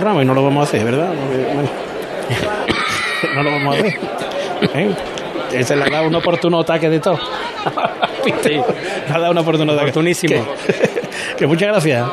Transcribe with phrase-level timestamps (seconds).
[0.00, 1.12] Ramos y no lo vamos a hacer, ¿verdad?
[3.34, 3.98] No lo vamos a hacer.
[4.74, 4.94] ¿Eh?
[5.64, 7.18] Se le ha dado un oportuno ataque de todo.
[8.24, 8.50] Sí.
[9.08, 9.90] Le ha dado un oportuno ataque.
[9.90, 10.44] Oportunísimo.
[10.66, 12.06] Que, que muchas gracias.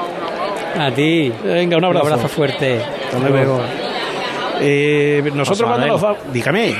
[0.77, 1.31] A ti.
[1.43, 2.05] Venga, un abrazo.
[2.05, 2.79] Un abrazo fuerte.
[3.05, 3.61] Hasta luego.
[4.62, 6.20] Eh, nosotros cuando nos Manuel.
[6.22, 6.31] va...
[6.31, 6.76] Dígame.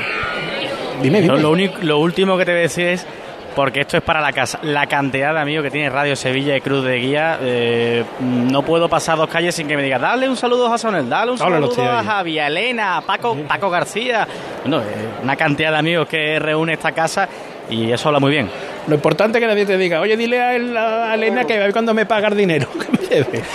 [1.02, 1.34] Dime, dime.
[1.34, 3.06] No, lo, único, lo último que te voy a decir es,
[3.54, 6.60] porque esto es para la casa, la cantidad de amigos que tiene Radio Sevilla y
[6.60, 10.36] Cruz de Guía, eh, no puedo pasar dos calles sin que me diga, dale un
[10.36, 12.02] saludo a Manuel, dale un saludo a.
[12.02, 14.26] Javi, a Elena, a Paco, Paco García.
[14.62, 14.84] Bueno, eh,
[15.22, 17.28] una cantidad de amigos que reúne esta casa
[17.70, 18.48] y eso habla muy bien.
[18.86, 21.94] Lo importante es que nadie te diga, oye, dile a, él- a Elena que cuando
[21.94, 23.42] me paga el dinero que me debe.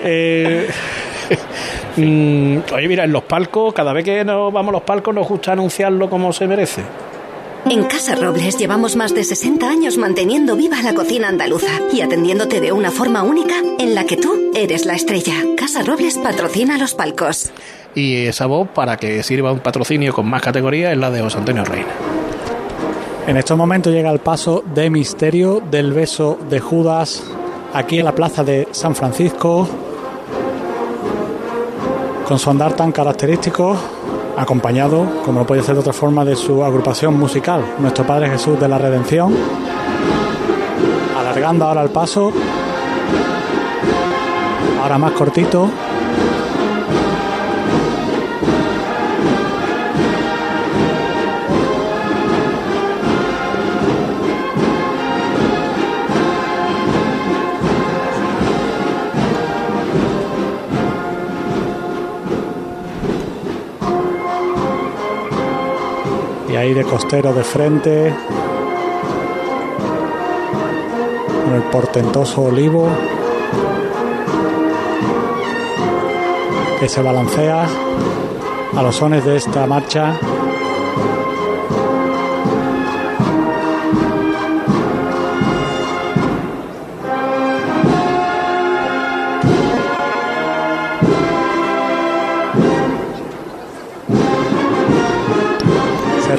[0.00, 0.68] Eh,
[1.96, 5.26] mm, oye, mira, en los palcos, cada vez que nos vamos a los palcos nos
[5.28, 6.82] gusta anunciarlo como se merece.
[7.70, 12.62] En Casa Robles llevamos más de 60 años manteniendo viva la cocina andaluza y atendiéndote
[12.62, 15.34] de una forma única en la que tú eres la estrella.
[15.54, 17.50] Casa Robles patrocina los palcos.
[17.94, 21.36] Y esa voz, para que sirva un patrocinio con más categoría, es la de José
[21.36, 21.90] Antonio Reina.
[23.26, 27.22] En estos momentos llega el paso de misterio del beso de Judas
[27.74, 29.68] aquí en la plaza de San Francisco
[32.26, 33.76] con su andar tan característico
[34.38, 38.58] acompañado, como no puede ser de otra forma, de su agrupación musical, Nuestro Padre Jesús
[38.58, 39.34] de la Redención,
[41.18, 42.32] alargando ahora el paso,
[44.80, 45.68] ahora más cortito,
[66.84, 68.14] costero de frente,
[71.44, 72.88] con el portentoso olivo
[76.80, 77.66] que se balancea
[78.76, 80.18] a los sones de esta marcha.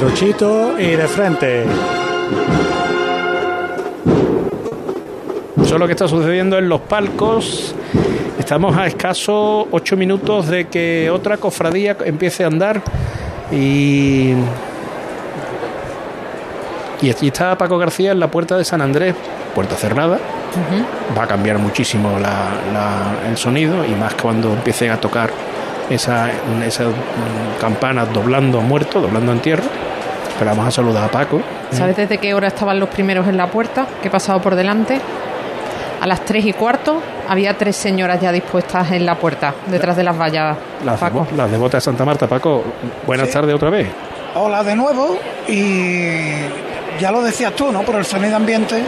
[0.03, 1.63] Serruchito y de frente.
[5.61, 7.75] Eso es lo que está sucediendo en los palcos.
[8.39, 12.81] Estamos a escasos ocho minutos de que otra cofradía empiece a andar
[13.51, 14.33] y
[17.01, 19.15] y aquí está Paco García en la puerta de San Andrés,
[19.53, 20.17] puerta cerrada.
[21.17, 25.29] Va a cambiar muchísimo la- la- el sonido y más cuando empiecen a tocar
[25.89, 26.29] esa,
[26.65, 29.63] esa mm, campana doblando muerto, doblando en tierra.
[30.39, 31.41] Pero vamos a saludar a Paco.
[31.71, 33.85] ¿Sabes desde qué hora estaban los primeros en la puerta?
[34.01, 34.99] Que he pasado por delante.
[36.01, 40.03] A las tres y cuarto había tres señoras ya dispuestas en la puerta, detrás de
[40.03, 40.55] las vallas.
[40.85, 41.27] Las, Paco.
[41.29, 42.63] devo- las devotas de Santa Marta, Paco.
[43.05, 43.33] Buenas Sí.
[43.33, 43.89] tardes otra vez.
[44.35, 45.17] Hola de nuevo
[45.47, 46.31] y
[47.01, 47.81] ya lo decías tú, ¿no?
[47.81, 48.81] Por el sonido ambiente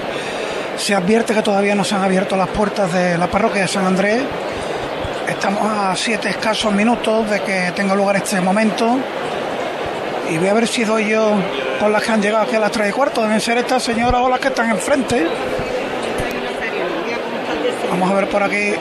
[0.78, 3.85] se advierte que todavía no se han abierto las puertas de la parroquia de San
[3.85, 4.22] Andrés.
[5.28, 8.97] Estamos a siete escasos minutos de que tenga lugar este momento
[10.31, 11.33] y voy a ver si doy yo
[11.79, 13.21] con las que han llegado aquí a las tres y cuarto.
[13.23, 15.27] Deben ser estas señoras o las que están enfrente.
[17.89, 18.73] Vamos a ver por aquí.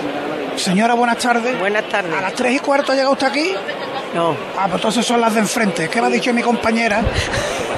[0.56, 1.58] Señora, buenas tardes.
[1.58, 2.14] Buenas tardes.
[2.14, 3.52] ¿A las tres y cuarto llega usted aquí?
[4.14, 5.88] No, Ah, pues entonces son las de enfrente.
[5.88, 7.02] ¿Qué me ha dicho mi compañera?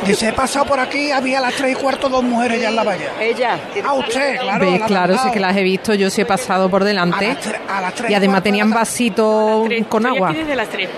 [0.07, 2.77] Dice, he pasado por aquí, había a las tres y cuarto dos mujeres ya en
[2.77, 3.11] la valla.
[3.21, 3.57] ella.
[3.85, 4.71] Ah, usted, claro.
[4.71, 4.81] ¿Ves?
[4.81, 7.29] la Claro, sí que las he visto, yo sí he pasado por A delante.
[7.29, 9.87] las, a las tres Y además tenían de la- vasito Tres.
[9.87, 10.31] con Estoy agua.
[10.31, 10.89] aquí desde las tres.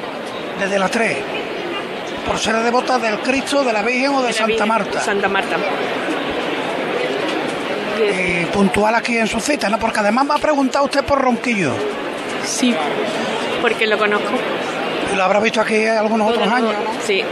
[0.58, 1.16] Desde las tres.
[2.26, 5.00] Por ser devota del Cristo, de la Virgen o de Santa Virgen, Marta.
[5.00, 5.56] Santa Marta.
[7.98, 9.78] Y puntual aquí en su cita, ¿no?
[9.78, 11.72] Porque además me ha preguntado usted por Ronquillo.
[12.44, 12.74] Sí,
[13.60, 14.30] porque lo conozco.
[15.12, 16.72] Y lo habrá visto aquí algunos otros años.
[16.72, 16.90] ¿no?
[17.06, 17.22] Sí.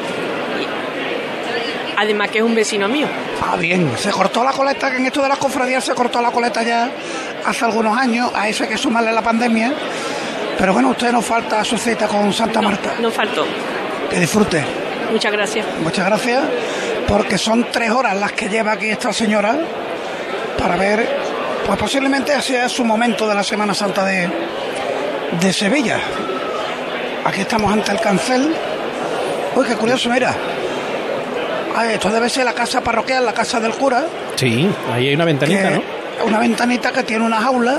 [1.96, 3.06] Además que es un vecino mío.
[3.40, 3.92] Ah, bien.
[3.96, 6.90] Se cortó la coleta, que en esto de las cofradías se cortó la coleta ya
[7.44, 8.30] hace algunos años.
[8.34, 9.72] A eso hay que sumarle la pandemia.
[10.58, 12.94] Pero bueno, usted no falta a su cita con Santa Marta.
[13.00, 13.44] No faltó.
[14.10, 14.81] Que disfrute.
[15.12, 15.66] Muchas gracias.
[15.82, 16.42] Muchas gracias,
[17.06, 19.56] porque son tres horas las que lleva aquí esta señora
[20.58, 21.06] para ver,
[21.66, 24.28] pues posiblemente sea su momento de la Semana Santa de,
[25.40, 25.98] de Sevilla.
[27.24, 28.54] Aquí estamos ante el cancel.
[29.54, 30.34] Uy, qué curioso, mira.
[31.76, 34.04] Ah, esto debe ser la casa parroquial, la casa del cura.
[34.36, 35.82] Sí, ahí hay una ventanita, que- ¿no?
[36.26, 37.78] Una ventanita que tiene una jaula.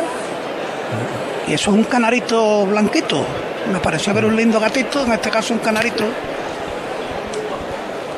[1.48, 3.26] Y eso es un canarito blanquito.
[3.72, 6.06] Me pareció ver un lindo gatito, en este caso un canarito.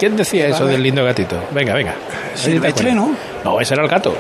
[0.06, 0.74] ¿Quién decía eso Vale.
[0.74, 1.36] del lindo gatito?
[1.52, 1.96] Venga, venga.
[2.36, 3.16] Silvestre, ¿no?
[3.44, 4.16] No, ese era el gato.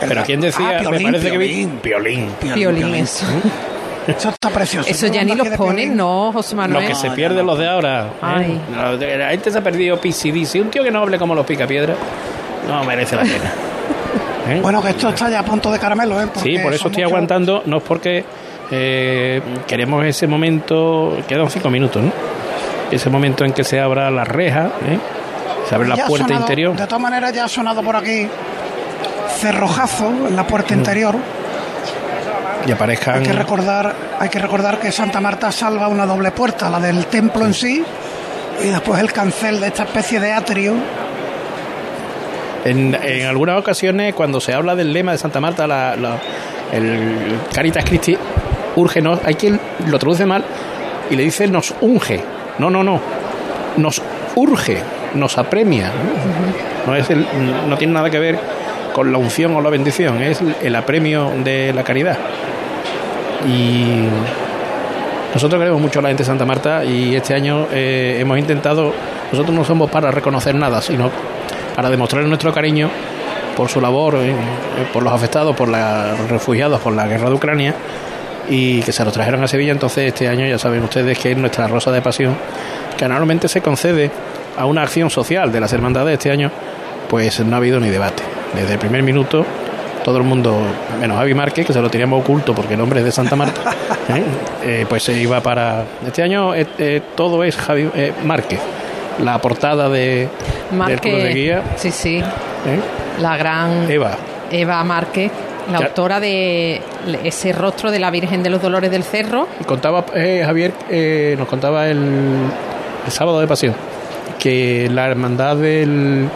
[0.00, 0.68] El Pero ¿quién decía?
[0.68, 1.46] Ah, Me Piolín, parece que vi...
[1.82, 2.30] Piolín.
[2.40, 2.54] Piolín.
[2.54, 3.26] Piolín, eso.
[4.06, 4.88] Eso está precioso.
[4.88, 6.86] Eso ya ni los ponen, no, José Lo Manuel.
[6.86, 8.04] que se pierde los de ahora.
[8.06, 8.10] ¿eh?
[8.22, 8.60] Ay.
[9.18, 10.54] La, gente se ha perdido PCDC.
[10.62, 11.96] Un tío que no hable como los picapiedras
[12.68, 13.52] no merece la pena.
[14.48, 14.60] ¿Eh?
[14.62, 16.26] Bueno, que esto está ya a punto de caramelo, ¿eh?
[16.36, 18.24] Sí, por eso estoy muchos- aguantando, no es porque
[18.70, 22.10] eh, queremos ese momento, quedan cinco minutos, ¿no?
[22.90, 24.98] Ese momento en que se abra la reja, ¿eh?
[25.68, 26.76] se abre la Ya puerta sonado- interior.
[26.76, 28.26] De todas maneras, ya ha sonado por aquí
[29.38, 30.46] cerrojazo en la Mm.
[30.46, 31.16] puerta interior.
[32.66, 36.68] y aparezcan Hay que recordar, hay que recordar que Santa Marta salva una doble puerta,
[36.68, 37.82] la del templo en sí
[38.62, 40.74] y después el cancel de esta especie de atrio.
[42.66, 46.18] en, en algunas ocasiones cuando se habla del lema de Santa Marta, la- la-
[46.70, 48.16] el Caritas Christi
[48.76, 50.44] urge, no, hay quien lo traduce mal
[51.08, 52.22] y le dice nos unge.
[52.60, 53.00] No, no, no,
[53.78, 54.00] nos
[54.36, 54.82] urge,
[55.14, 55.90] nos apremia.
[56.86, 57.26] No, es el-
[57.68, 58.38] no tiene nada que ver
[58.92, 62.18] con la unción o la bendición, es el apremio de la caridad.
[63.48, 64.04] Y
[65.34, 68.92] nosotros queremos mucho a la gente de Santa Marta y este año eh, hemos intentado,
[69.32, 71.10] nosotros no somos para reconocer nada, sino
[71.74, 72.90] para demostrar nuestro cariño
[73.56, 74.34] por su labor, eh, eh,
[74.92, 77.74] por los afectados, por los refugiados, por la guerra de Ucrania
[78.48, 79.72] y que se los trajeron a Sevilla.
[79.72, 82.36] Entonces este año ya saben ustedes que es nuestra Rosa de Pasión,
[82.96, 84.10] que normalmente se concede
[84.56, 86.50] a una acción social de las hermandades este año,
[87.08, 88.22] pues no ha habido ni debate.
[88.54, 89.44] Desde el primer minuto
[90.04, 90.56] todo el mundo,
[91.00, 93.70] menos Javi Márquez, que se lo teníamos oculto porque el hombre es de Santa Marta,
[94.08, 94.22] ¿eh?
[94.64, 95.84] Eh, pues se iba para...
[96.06, 98.60] Este año eh, todo es Javi eh, Márquez.
[99.22, 100.28] La portada de,
[100.70, 102.22] del Club de Guía, sí, sí,
[103.18, 104.16] la gran Eva.
[104.50, 105.30] Eva Márquez,
[105.72, 105.86] la Ya.
[105.86, 106.80] autora de
[107.24, 109.46] ese rostro de la Virgen de los Dolores del Cerro.
[109.66, 111.98] Contaba eh, Javier, eh, nos contaba el,
[113.06, 113.74] el sábado de pasión,
[114.38, 116.28] que la hermandad del,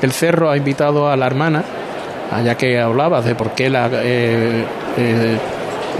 [0.00, 1.62] del cerro ha invitado a la hermana,
[2.32, 4.64] allá que hablabas de por qué la eh,
[4.98, 5.36] eh,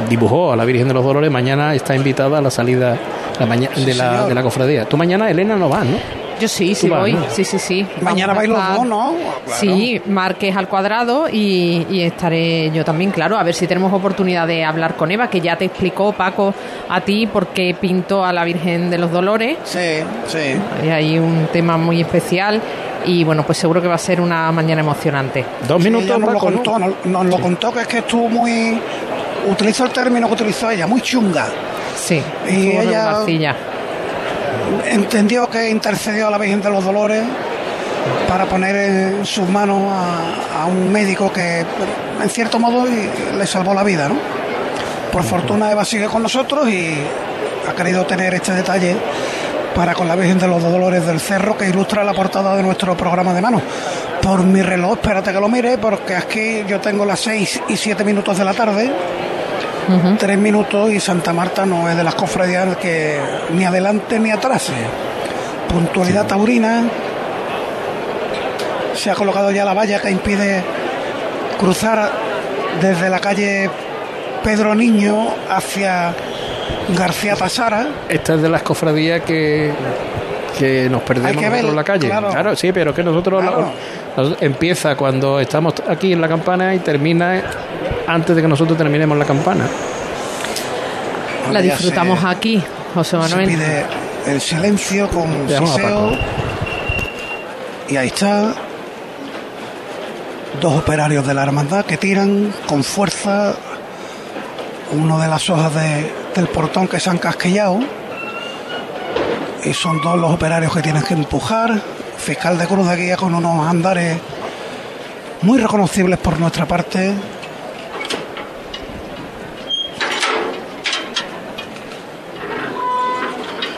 [0.08, 2.96] dibujó a la Virgen de los Dolores, mañana está invitada a la salida
[3.38, 4.84] la maña- de, la, de la cofradía.
[4.84, 5.98] Tú mañana, Elena, no vas, ¿no?
[6.40, 7.12] Yo sí, sí vas, voy.
[7.12, 7.24] ¿no?
[7.30, 7.86] Sí, sí, sí.
[8.00, 9.14] Mañana vais los dos, ¿no?
[9.46, 14.46] Sí, Márquez al cuadrado y, y estaré yo también, claro, a ver si tenemos oportunidad
[14.46, 16.54] de hablar con Eva, que ya te explicó Paco
[16.88, 19.58] a ti por qué pintó a la Virgen de los Dolores.
[19.64, 20.56] Sí, sí.
[20.84, 22.60] Y hay un tema muy especial
[23.06, 25.44] y bueno, pues seguro que va a ser una mañana emocionante.
[25.68, 26.56] Dos minutos, nos lo Paco, ¿no?
[26.56, 28.80] contó, nos, nos lo contó que es que estuvo muy.
[29.50, 31.46] Utilizó el término que utilizó ella, muy chunga.
[31.96, 33.24] Sí, Y ella-.
[34.86, 37.22] Entendió que intercedió a la Virgen de los Dolores
[38.28, 41.64] para poner en sus manos a, a un médico que,
[42.22, 44.16] en cierto modo, le salvó la vida, ¿no?
[45.12, 46.94] Por fortuna, Eva sigue con nosotros y
[47.68, 48.96] ha querido tener este detalle
[49.74, 52.96] para con la Virgen de los Dolores del Cerro que ilustra la portada de nuestro
[52.96, 53.60] programa de mano.
[54.22, 58.04] Por mi reloj, espérate que lo mire, porque aquí yo tengo las 6 y 7
[58.04, 58.90] minutos de la tarde.
[60.18, 63.18] Tres minutos y Santa Marta no es de las cofradías que
[63.52, 64.70] ni adelante ni atrás.
[65.68, 66.84] Puntualidad taurina.
[68.94, 70.62] Se ha colocado ya la valla que impide
[71.58, 72.10] cruzar
[72.80, 73.68] desde la calle
[74.42, 76.14] Pedro Niño hacia
[76.96, 77.86] García Tasara.
[78.08, 79.72] Esta es de las cofradías que,
[80.58, 82.08] que nos perdemos que nosotros ver, en la calle.
[82.08, 82.56] claro.
[82.56, 83.70] sí, pero que nosotros, Claro.
[84.16, 87.42] nosotros- empieza cuando estamos aquí en la campana y termina
[88.06, 89.66] antes de que nosotros terminemos la campana.
[91.52, 92.62] La disfrutamos se- aquí,
[92.94, 93.48] José Se Manuel.
[93.48, 93.84] pide
[94.26, 96.12] el silencio con siseo.
[97.88, 98.54] Y ahí está.
[100.60, 103.54] Dos operarios de la hermandad que tiran con fuerza
[104.92, 107.80] uno de las hojas de- del portón que se han casquillado.
[109.64, 111.80] Y son dos los operarios que tienen que empujar.
[112.16, 114.16] Fiscal de cruz de guía con unos andares
[115.42, 117.12] muy reconocibles por nuestra parte.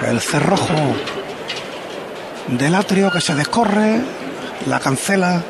[0.06, 0.94] El cerrojo
[2.46, 4.00] del atrio que se descorre,
[4.66, 5.42] la cancela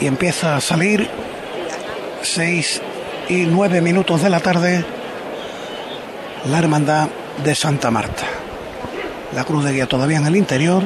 [0.00, 1.08] y empieza a salir.
[2.22, 2.80] Seis
[3.28, 4.84] y nueve minutos de la tarde,
[6.50, 7.08] la hermandad
[7.42, 8.24] de Santa Marta.
[9.34, 10.82] La cruz de guía todavía en el interior,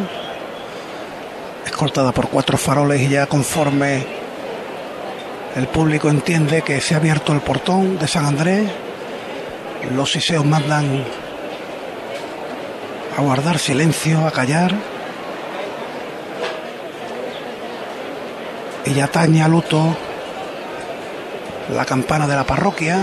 [1.67, 4.05] escoltada por cuatro faroles y ya conforme
[5.57, 8.69] el público entiende que se ha abierto el portón de San Andrés,
[9.95, 11.05] los siseos mandan
[13.17, 14.75] a guardar silencio, a callar.
[18.85, 19.97] Y ya taña luto
[21.75, 22.99] la campana de la parroquia.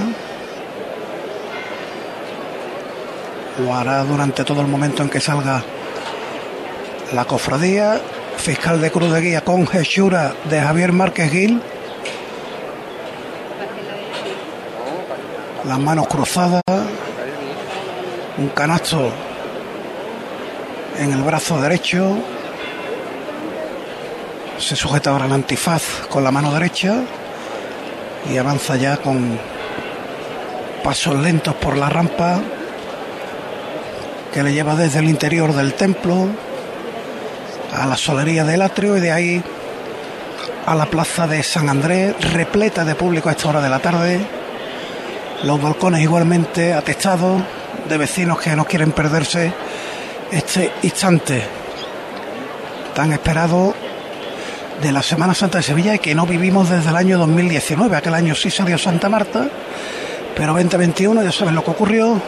[3.60, 5.64] Lo hará durante todo el momento en que salga
[7.14, 8.00] la cofradía.
[8.38, 11.62] Fiscal de Cruz de Guía con Jeshura de Javier Márquez Gil.
[15.64, 16.64] las manos cruzadas,
[18.38, 19.12] un canasto
[21.02, 22.16] en el brazo derecho,
[24.60, 27.02] se sujeta ahora el antifaz con la mano derecha
[28.32, 29.40] y avanza ya con
[30.84, 32.40] pasos lentos por la rampa
[34.32, 36.28] que le lleva desde el interior del templo
[37.74, 39.44] a la solería del atrio y de ahí
[40.68, 44.22] a la plaza de San Andrés, repleta de público a esta hora de la tarde.
[45.42, 47.42] Los balcones igualmente atestados
[47.90, 49.52] de vecinos que no quieren perderse
[50.32, 51.44] este instante
[52.96, 53.74] tan esperado
[54.82, 57.96] de la Semana Santa de Sevilla y que no vivimos desde el año 2019.
[57.96, 59.48] Aquel año sí salió Santa Marta,
[60.36, 62.20] pero 2021 ya saben lo que ocurrió.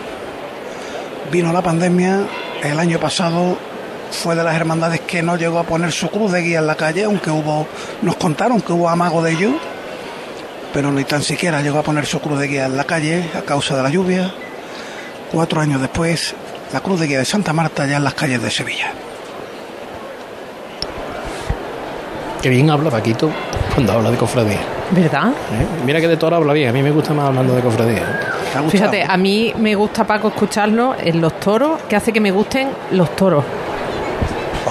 [1.31, 2.21] Vino la pandemia,
[2.61, 3.57] el año pasado
[4.11, 6.75] fue de las hermandades que no llegó a poner su cruz de guía en la
[6.75, 7.67] calle, aunque hubo,
[8.01, 9.51] nos contaron que hubo amago de ello,
[10.73, 13.41] pero ni tan siquiera llegó a poner su cruz de guía en la calle a
[13.41, 14.31] causa de la lluvia.
[15.31, 16.35] Cuatro años después,
[16.73, 18.91] la cruz de guía de Santa Marta ya en las calles de Sevilla.
[22.41, 23.31] Qué bien habla Paquito
[23.73, 24.59] cuando habla de cofradía.
[24.91, 25.29] ¿Verdad?
[25.29, 25.83] ¿eh?
[25.85, 28.19] Mira que de todo habla bien, a mí me gusta más hablando de cofradía.
[28.69, 32.69] Fíjate, a mí me gusta, Paco, escucharlo en los toros, que hace que me gusten
[32.91, 33.45] los toros.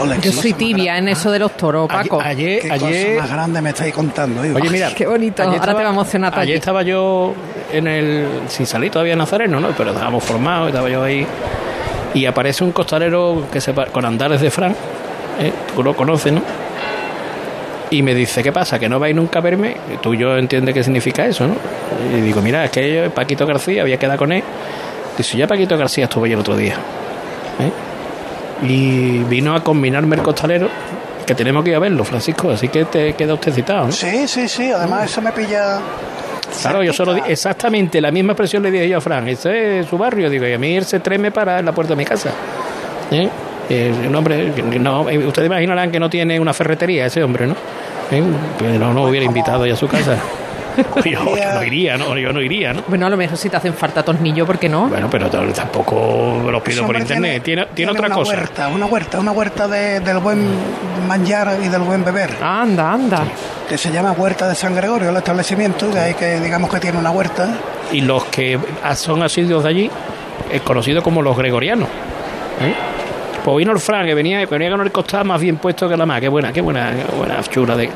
[0.01, 2.21] Ole, Yo soy tibia en eso de los toros, Paco.
[2.21, 4.41] Ayer, Qué ayer, cosa más grande me estáis contando.
[4.41, 4.91] Oye, mira.
[4.97, 5.43] Qué bonito.
[5.43, 7.35] ayer Ahora te va a emocionar, Ayer estaba yo
[7.73, 8.29] en el.
[8.49, 9.69] Sin salir todavía en Nazareno, ¿no?
[9.77, 11.27] Pero estábamos formados, estaba yo ahí.
[12.15, 14.73] Y aparece un costalero que se, con andares de Fran.
[15.41, 15.53] ¿eh?
[15.75, 16.43] Tú lo conoces, ¿no?
[17.91, 18.79] Y me dice, ¿qué pasa?
[18.79, 19.77] ¿Que no vais nunca a verme?
[19.93, 21.55] Y Tú y yo entiendes qué significa eso, ¿no?
[22.17, 24.43] Y digo, mira, es que yo, Paquito García, había quedado con él.
[25.17, 26.75] Dice, ya Paquito García estuvo ahí el otro día.
[27.61, 28.67] ¿eh?
[28.67, 30.69] Y vino a combinarme el costalero,
[31.27, 33.93] que tenemos que ir a verlo, Francisco, así que te queda usted citado, ¿no?
[33.93, 34.71] Sí, sí, sí.
[34.71, 35.79] Además, eso me pilla.
[36.61, 39.29] Claro, yo solo exactamente la misma expresión le dije yo a Fran.
[39.29, 41.93] Ese es su barrio, digo, y a mí él se treme para en la puerta
[41.93, 42.31] de mi casa.
[43.11, 43.29] ¿Eh?
[43.69, 47.55] Eh, un hombre, no, eh, ustedes imaginarán que no tiene una ferretería ese hombre, ¿no?
[48.11, 48.23] ¿Eh?
[48.59, 50.19] Pero no hubiera invitado ya a su casa.
[50.77, 51.03] Yo,
[51.37, 52.17] yo no iría, ¿no?
[52.17, 52.83] Yo no iría, ¿no?
[52.89, 54.89] Bueno, a lo mejor si te hacen falta tornillo, ¿por qué no?
[54.89, 57.43] Bueno, pero tampoco los pido por internet.
[57.43, 58.33] Tiene, tiene, otra una cosa.
[58.37, 60.47] Huerta, una huerta, una huerta de- del buen
[61.07, 63.25] manjar y del buen beber, Anda, anda.
[63.69, 66.99] que se llama Huerta de San Gregorio, el establecimiento, de ahí que digamos que tiene
[66.99, 67.49] una huerta.
[67.93, 68.59] Y los que
[68.95, 69.91] son asiduos de allí,
[70.51, 71.89] es conocido como los gregorianos.
[72.61, 72.75] ¿eh?
[73.45, 75.97] Pues vino el Fran, que venía, que venía con el costado más bien puesto que
[75.97, 76.21] la más.
[76.21, 77.91] Qué buena, qué buena, qué buena chula de.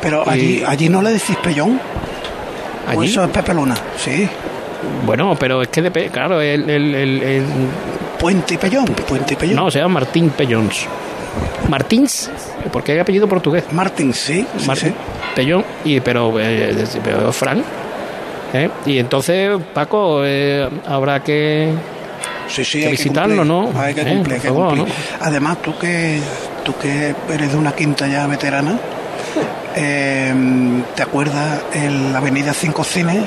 [0.00, 1.80] Pero Y- allí, allí no le decís pellón.
[2.86, 3.08] ¿O Allí.
[3.10, 3.74] eso es Pepe Luna.
[3.96, 4.28] Sí.
[5.06, 7.46] Bueno, pero es que, depe- claro, el, el- el- el-
[8.18, 8.84] Puente y pellón.
[8.86, 9.56] Puente y pellón.
[9.56, 10.86] no, se llama Martín Pellons.
[11.68, 12.30] Martins,
[12.72, 13.64] porque hay apellido portugués.
[13.72, 14.46] Martín, sí.
[14.58, 14.94] sí, Martín sí.
[15.34, 17.62] Pellón, y, pero, eh, pero Fran.
[18.52, 18.68] ¿eh?
[18.86, 21.72] Y entonces, Paco, eh, habrá que.
[22.48, 23.74] Sí, sí, que hay visitarlo, cumplir.
[23.74, 23.80] ¿no?
[23.80, 24.94] Hay que Eh, cumplir, hay que favor, cumplir.
[25.20, 26.20] Además, tú que,
[26.64, 28.78] tú que eres de una quinta ya veterana,
[29.76, 30.34] eh,
[30.94, 33.22] ¿te acuerdas en la avenida Cinco Cines?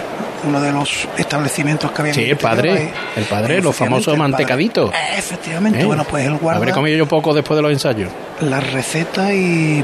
[0.47, 2.91] Uno de los establecimientos que había Sí, el padre, ahí.
[3.15, 4.91] el padre, los famosos el mantecaditos.
[4.93, 5.85] Eh, Efectivamente, ¿eh?
[5.85, 8.11] bueno, pues él guarda Habré comido yo poco después de los ensayos.
[8.41, 9.83] la receta y,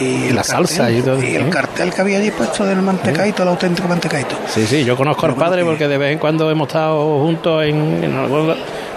[0.00, 1.50] y el la salsa y todo, el ¿eh?
[1.50, 4.34] cartel que había allí puesto del mantecadito, el auténtico mantecadito.
[4.48, 6.66] Sí, sí, yo conozco al Pero bueno, padre que- porque de vez en cuando hemos
[6.66, 8.56] estado juntos en, en algún-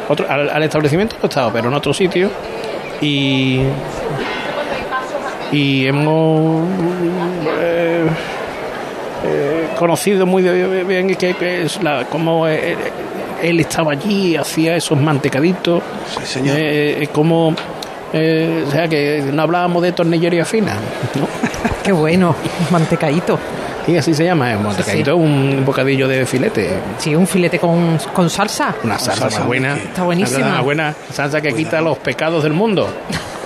[0.10, 2.32] otro, al, al establecimiento no he estado, pero en otro sitio.
[3.00, 3.60] Y,
[5.54, 6.68] y hemos
[7.62, 8.06] eh,
[9.26, 12.76] eh, conocido muy bien que, que es la, como eh,
[13.42, 15.82] él estaba allí, hacía esos mantecaditos,
[16.20, 16.58] Sí, señor.
[16.58, 17.54] eh, eh, como...
[18.14, 20.74] eh, o sea, que no hablábamos de tornillería fina,
[21.16, 21.28] ¿no?
[21.84, 22.36] Qué bueno,
[22.72, 23.38] mantecadito.
[23.86, 26.70] Y así se llama, el mantecadito es un bocadillo de filete.
[26.98, 28.74] Sí, un filete con, con salsa.
[28.82, 29.76] Una salsa, buena.
[29.76, 30.48] Está buenísima.
[30.48, 32.88] Una buena salsa que quita los pecados del mundo.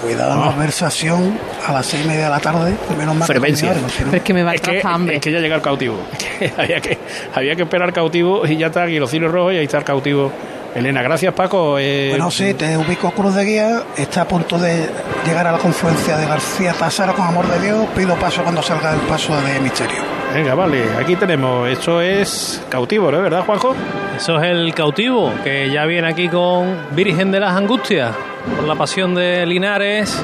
[0.02, 1.38] Cuidado la malversación
[1.68, 3.74] a las seis y media de la tarde, menos mal que Frecuencia.
[4.06, 5.16] no- es que me va a Es que, hambre.
[5.16, 5.98] es que ya llega el cautivo.
[6.58, 6.98] había, que,
[7.34, 9.84] había que esperar cautivo y ya está aquí los cilos rojos y ahí está el
[9.84, 10.32] cautivo.
[10.76, 11.80] Elena, gracias Paco.
[11.80, 14.88] Eh, Bueno, sí, te ubico Cruz de Guía, está a punto de
[15.26, 18.94] llegar a la confluencia de García Tasara con Amor de Dios, pido paso cuando salga
[18.94, 20.17] el paso de Misterio.
[20.34, 21.68] Venga, vale, aquí tenemos.
[21.68, 23.22] Esto es cautivo, ¿no?
[23.22, 23.76] ¿Verdad, Juanjo?
[24.16, 28.12] Eso es el cautivo, que ya viene aquí con Virgen de las Angustias,
[28.56, 30.24] por la pasión de Linares,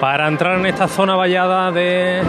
[0.00, 2.22] para entrar en esta zona vallada de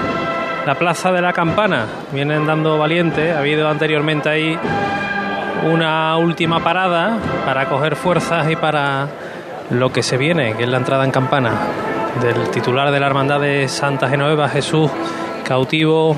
[0.66, 1.86] la Plaza de la Campana.
[2.12, 4.58] Vienen dando valiente, ha habido anteriormente ahí
[5.72, 9.08] una última parada para coger fuerzas y para
[9.70, 11.52] lo que se viene, que es la entrada en campana
[12.22, 14.90] del titular de la Hermandad de Santa Genoveva, Jesús,
[15.46, 16.16] cautivo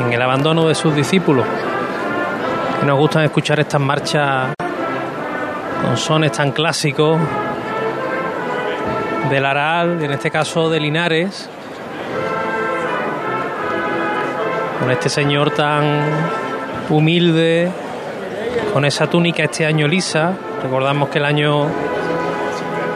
[0.00, 1.46] en el abandono de sus discípulos.
[2.80, 4.54] que nos gustan escuchar estas marchas
[5.82, 7.18] con sones tan clásicos
[9.30, 11.48] del Aral, en este caso de Linares,
[14.80, 16.02] con este señor tan
[16.90, 17.70] humilde,
[18.72, 20.32] con esa túnica este año lisa.
[20.62, 21.66] Recordamos que el año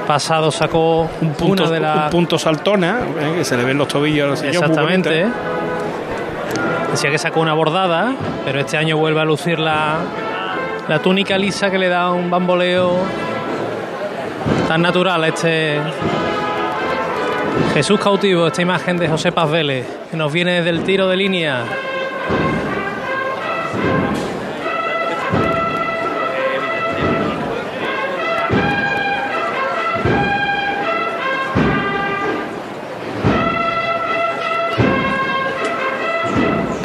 [0.07, 3.35] pasado sacó Un punto, una de las un punto saltona, ¿eh?
[3.39, 4.43] que se le ven los tobillos.
[4.43, 5.23] Exactamente.
[5.23, 5.50] bonita.
[6.91, 9.99] Decía que sacó una bordada, pero este año vuelve a lucir la,
[11.03, 12.99] túnica lisa que le da un bamboleo
[14.67, 15.79] tan natural este
[17.75, 21.17] Jesús cautivo, esta imagen de José Paz Vélez, que nos viene desde el tiro de
[21.17, 21.65] línea.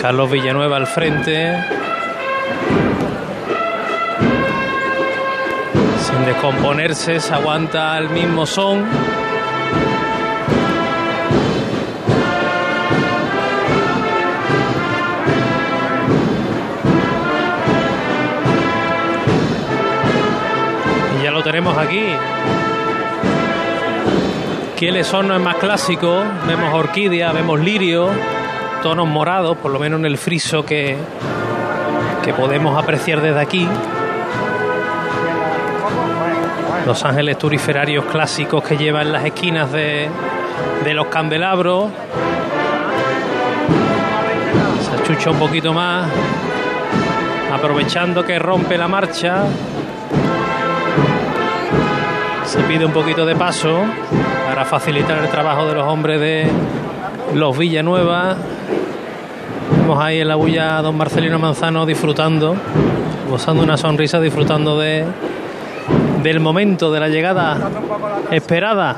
[0.05, 1.51] Carlos Villanueva al frente.
[5.99, 8.85] Sin descomponerse, se aguanta el mismo son.
[21.19, 22.05] Y ya lo tenemos aquí.
[24.75, 28.11] Kieles son es más clásico, vemos orquídea, vemos lirio,
[28.85, 30.95] tonos morados, por lo menos en el friso que,
[32.23, 33.67] que podemos apreciar desde aquí.
[36.85, 40.07] Los ángeles turiferarios clásicos que llevan las esquinas de,
[40.83, 41.85] de los candelabros.
[44.87, 46.07] Se achucha un poquito más,
[47.51, 49.45] aprovechando que rompe la marcha.
[52.43, 53.79] Se pide un poquito de paso
[54.47, 56.47] para facilitar el trabajo de los hombres de
[57.35, 58.37] los Villanueva.
[59.77, 62.55] Vemos ahí en la bulla a don Marcelino Manzano disfrutando,
[63.29, 65.03] gozando una sonrisa, disfrutando de,
[66.23, 67.69] del momento de la llegada
[68.31, 68.95] esperada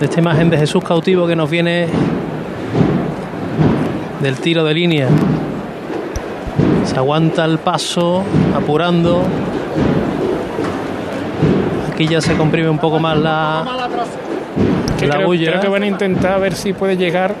[0.00, 1.86] de esta imagen de Jesús cautivo que nos viene
[4.20, 5.08] del tiro de línea.
[6.84, 9.22] Se aguanta el paso, apurando.
[11.92, 13.64] Aquí ya se comprime un poco más la,
[14.98, 15.50] Que la creo, bulla.
[15.50, 17.34] creo que van a intentar ver si puede llegar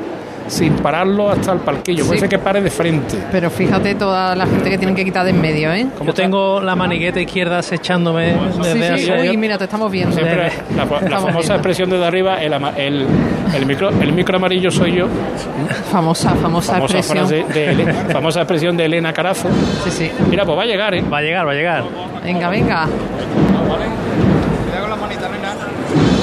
[0.48, 2.04] sin pararlo hasta el palquillo.
[2.04, 2.06] Sí.
[2.06, 3.18] Puede ser que pare de frente.
[3.32, 5.88] Pero fíjate toda la gente que tienen que quitar de en medio, ¿eh?
[6.04, 10.14] Yo tengo la manigueta izquierda acechándome desde Sí, sí, hace- uy, mira, te estamos viendo.
[10.14, 11.54] Siempre la, famosa viendo.
[11.54, 13.04] expresión desde arriba, el, ama- el,
[13.56, 15.08] el micro, el micro amarillo soy yo.
[15.90, 17.26] Famosa, famosa, Famosa, expresión.
[17.26, 19.48] frase de Ele- famosa expresión de Elena Carazo.
[19.82, 20.12] Sí, sí.
[20.30, 21.02] Mira, pues va a llegar, ¿eh?
[21.02, 21.84] Va a llegar, va a llegar.
[22.22, 22.86] Venga, venga.
[24.64, 26.15] Cuidado con la manita, nena.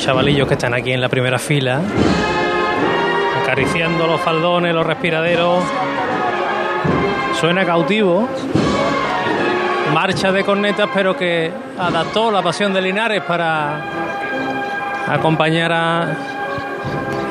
[0.00, 1.78] Chavalillos que están aquí en la primera fila,
[3.42, 5.62] acariciando los faldones, los respiraderos.
[7.38, 8.26] Suena cautivo.
[9.92, 13.82] Marcha de cornetas, pero que adaptó la pasión de Linares para
[15.06, 16.16] acompañar a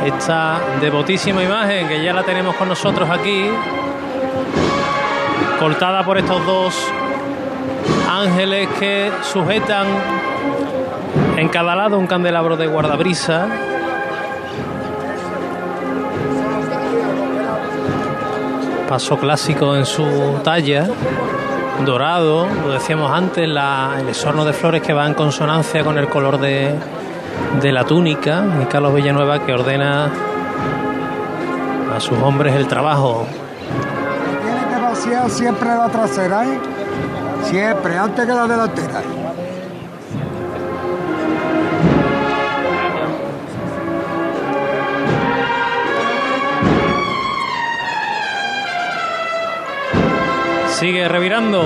[0.06, 3.46] esta devotísima imagen que ya la tenemos con nosotros aquí,
[5.60, 6.88] cortada por estos dos
[8.08, 9.88] ángeles que sujetan
[11.40, 13.48] en cada lado un candelabro de guardabrisa.
[18.88, 20.88] Paso clásico en su talla,
[21.86, 26.40] dorado, lo decíamos antes, el esorno de flores que va en consonancia con el color
[26.40, 26.74] de,
[27.62, 28.44] de la túnica.
[28.62, 30.10] Y Carlos Villanueva que ordena
[31.96, 33.28] a sus hombres el trabajo.
[34.82, 36.60] Vaciar siempre la trasera, ¿eh?
[37.44, 39.02] Siempre, antes que la delantera.
[50.80, 51.62] Sigue revirando.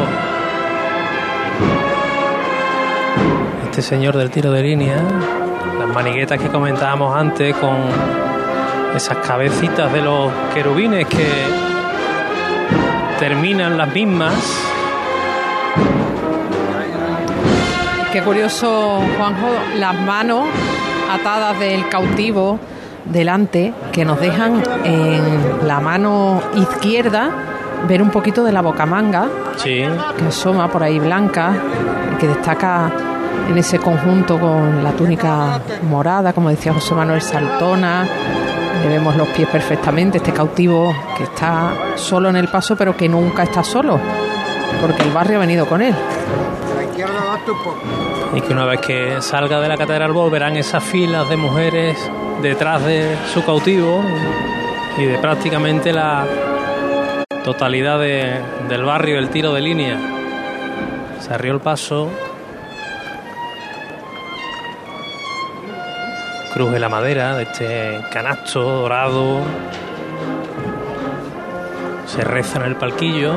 [3.65, 5.04] Este señor del tiro de línea,
[5.78, 7.78] las maniguetas que comentábamos antes con
[8.95, 11.30] esas cabecitas de los querubines que
[13.19, 14.34] terminan las mismas.
[18.12, 20.47] Qué curioso, Juanjo, las manos
[21.12, 22.60] atadas del cautivo
[23.06, 27.53] delante que nos dejan en la mano izquierda
[27.88, 29.84] ver un poquito de la bocamanga Sí,
[30.17, 31.54] que asoma por ahí blanca
[32.13, 32.91] y que destaca
[33.50, 38.08] en ese conjunto con la túnica morada, como decía José Manuel Saltona.
[38.82, 43.08] Le vemos los pies perfectamente, este cautivo que está solo en el paso, pero que
[43.08, 44.00] nunca está solo,
[44.82, 45.96] porque el barrio ha venido con él.
[48.36, 51.98] Y que una vez que salga de la catedral volverán esas filas de mujeres
[52.41, 54.04] detrás de su cautivo,
[54.98, 56.26] y de prácticamente la
[57.44, 59.98] totalidad de- del barrio, el tiro de línea.
[61.20, 62.10] Se arrió el paso.
[66.54, 69.40] Cruje la madera de este canasto dorado.
[72.06, 73.34] Se reza en el palquillo.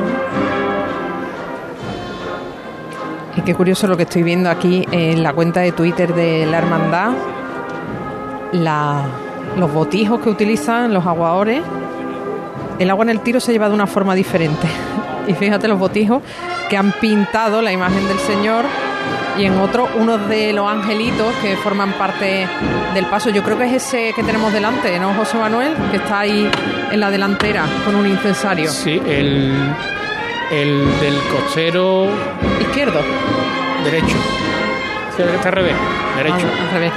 [3.35, 6.57] Y qué curioso lo que estoy viendo aquí en la cuenta de Twitter de la
[6.59, 7.11] hermandad.
[8.51, 9.01] La-
[9.57, 11.61] los botijos que utilizan los aguadores.
[12.79, 14.67] El agua en el tiro se lleva de una forma diferente.
[15.27, 16.21] Y fíjate los botijos
[16.69, 18.65] que han pintado la imagen del Señor
[19.37, 22.47] y en otro unos de los angelitos que forman parte
[22.93, 23.29] del paso.
[23.29, 25.73] Yo creo que es ese que tenemos delante, ¿no, José Manuel?
[25.91, 26.49] Que está ahí
[26.91, 28.69] en la delantera con un incensario.
[28.71, 29.53] Sí, el,
[30.51, 32.07] el del costero
[32.61, 33.01] Izquierdo.
[33.83, 34.15] derecho.
[35.17, 35.73] Está al revés,
[36.15, 36.47] derecho.
[36.47, 36.93] Ah, al revés.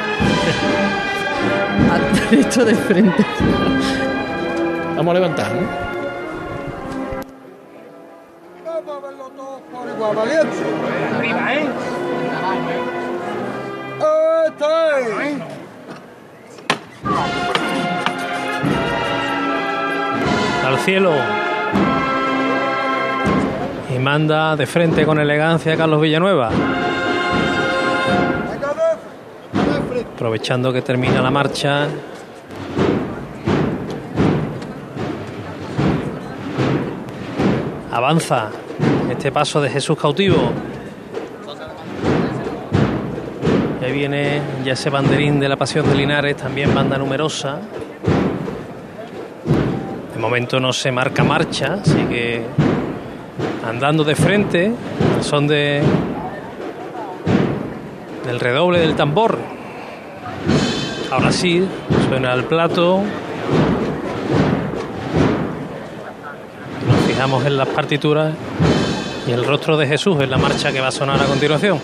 [2.30, 3.24] Derecho de frente.
[5.00, 5.62] Vamos a levantar, ¿no?
[8.66, 10.56] Vamos a verlo todos por igual, valiente.
[11.16, 11.68] Arriba, ¿eh?
[14.44, 14.66] Este.
[20.66, 21.12] al cielo.
[23.96, 26.50] Y manda de frente con elegancia a Carlos Villanueva.
[30.14, 31.88] Aprovechando que termina la marcha.
[38.00, 38.48] Avanza
[39.10, 40.52] este paso de Jesús cautivo.
[43.78, 47.58] Y ahí viene ya ese banderín de la Pasión de Linares, también banda numerosa.
[50.14, 52.40] De momento no se marca marcha, sigue
[53.68, 54.72] andando de frente,
[55.20, 55.82] son de
[58.26, 59.36] del redoble del tambor.
[61.10, 61.62] Ahora sí,
[62.08, 63.02] suena el plato.
[67.20, 68.34] Fijamos en las partituras
[69.26, 71.78] y el rostro de Jesús en la marcha que va a sonar a continuación.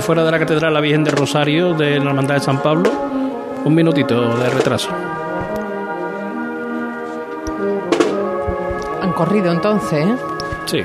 [0.00, 2.90] Fuera de la Catedral la Virgen del Rosario de la Hermandad de San Pablo.
[3.64, 4.90] Un minutito de retraso.
[9.00, 10.16] Han corrido entonces, ¿eh?
[10.66, 10.84] Sí.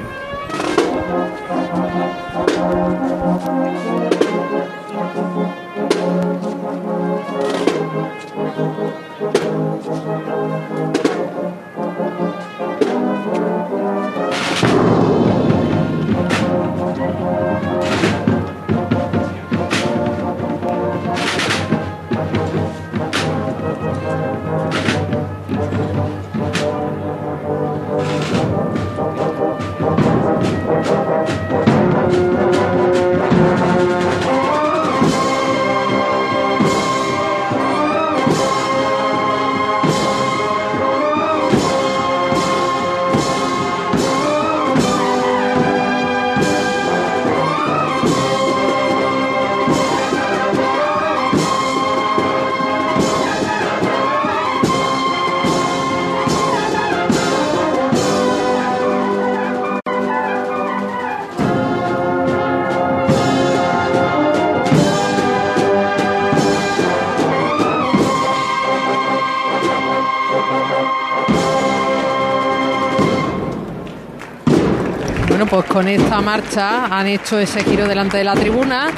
[75.80, 78.90] Con esta marcha han hecho ese giro delante de la tribuna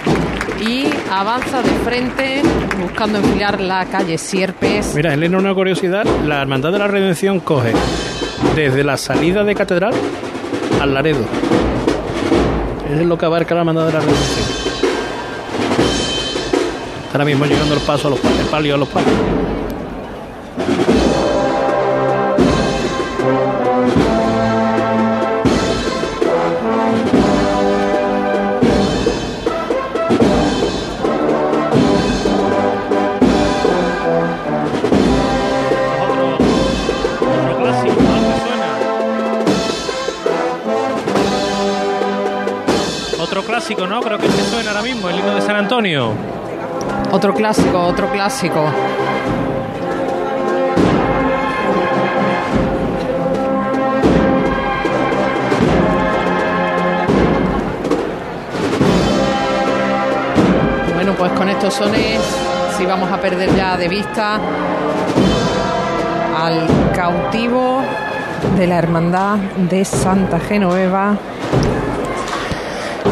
[0.68, 2.42] y avanza de frente
[2.82, 4.96] buscando enfilar la calle Sierpes.
[4.96, 7.72] Mira, Elena, una curiosidad, la Hermandad de la Redención coge
[8.56, 9.94] desde la salida de Catedral
[10.82, 11.24] al Laredo.
[12.92, 14.46] Es lo que abarca la Hermandad de la Redención.
[17.12, 19.12] Ahora mismo llegando el paso a los pa- el palio a los palos.
[45.72, 46.12] Antonio.
[47.14, 48.66] Otro clásico, otro clásico.
[60.94, 62.20] Bueno, pues con estos sones,
[62.78, 64.42] si vamos a perder ya de vista
[66.38, 67.82] al cautivo
[68.58, 71.16] de la Hermandad de Santa Genoveva.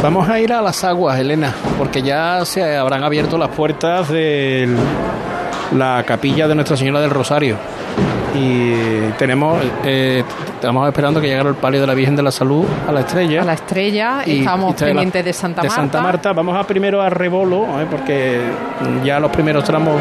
[0.01, 4.67] Vamos a ir a las aguas, Elena, porque ya se habrán abierto las puertas de
[5.75, 7.57] la capilla de Nuestra Señora del Rosario.
[8.33, 8.71] Y
[9.17, 10.23] tenemos, eh,
[10.55, 13.41] estamos esperando que llegara el palio de la Virgen de la Salud a la estrella.
[13.41, 15.81] A la estrella, Y- estamos y trae la- pendientes de Santa de Marta.
[15.81, 16.33] Santa Marta.
[16.33, 17.88] Vamos a primero a Rebolo, ¿eh?
[17.91, 18.39] porque
[19.03, 19.99] ya los primeros tramos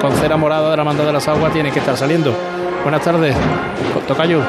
[0.00, 2.34] con cera morada de la Manda de las Aguas tienen que estar saliendo.
[2.82, 3.36] Buenas tardes,
[4.08, 4.40] Tocayo.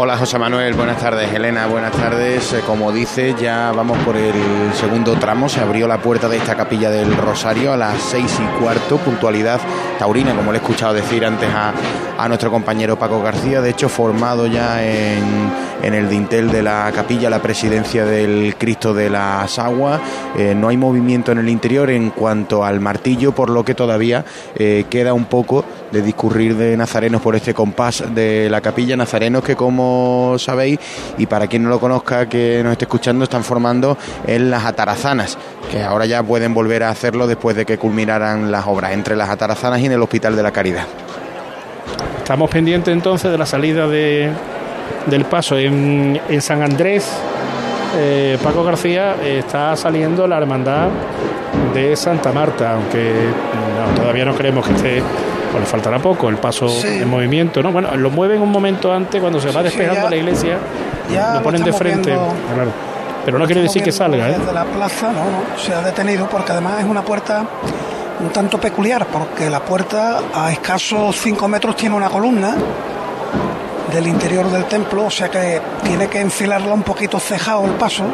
[0.00, 2.52] Hola José Manuel, buenas tardes Elena, buenas tardes.
[2.52, 4.32] Eh, Como dice, ya vamos por el
[4.74, 5.48] segundo tramo.
[5.48, 9.60] Se abrió la puerta de esta capilla del Rosario a las seis y cuarto, puntualidad
[9.98, 11.72] taurina, como le he escuchado decir antes a,
[12.16, 13.60] a nuestro compañero Paco García.
[13.60, 15.50] De hecho, formado ya en,
[15.82, 20.00] en el dintel de la capilla la presidencia del Cristo de las Aguas.
[20.36, 24.24] Eh, no hay movimiento en el interior en cuanto al martillo, por lo que todavía
[24.56, 28.96] eh, queda un poco de discurrir de nazarenos por este compás de la capilla.
[28.96, 30.78] Nazarenos que, como sabéis,
[31.16, 35.38] y para quien no lo conozca, que nos esté escuchando, están formando en las atarazanas,
[35.70, 39.30] que ahora ya pueden volver a hacerlo después de que culminaran las obras, entre las
[39.30, 40.86] atarazanas y en el Hospital de la Caridad.
[42.18, 44.30] Estamos pendientes entonces de la salida de,
[45.10, 47.10] del paso en, en San Andrés.
[47.96, 50.88] eh, Paco García eh, está saliendo la hermandad
[51.74, 53.12] de Santa Marta, aunque
[53.88, 55.02] no, todavía no creemos que esté,
[55.50, 56.86] pues le faltará poco el paso Sí.
[57.02, 57.72] en movimiento, ¿no?
[57.72, 60.58] Bueno, lo mueven un momento antes cuando se va Sí, despejando ya- la iglesia,
[61.12, 62.34] ya lo lo ponen de frente, viendo.
[62.54, 62.70] claro.
[63.24, 64.38] Pero no quiere decir que salga, viendo ¿eh?
[64.40, 67.44] Desde la plaza, no, no, se ha detenido porque además es una puerta
[68.20, 72.54] un tanto peculiar, porque la puerta a escasos 5 metros tiene una columna
[73.92, 78.04] del interior del templo, o sea que tiene que enfilarla un poquito cejado el paso.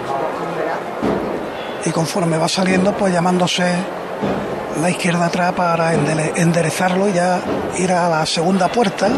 [1.84, 3.64] Y conforme va saliendo, pues llamándose
[4.80, 7.40] la izquierda atrás para enderezarlo y ya
[7.78, 9.08] ir a la segunda puerta,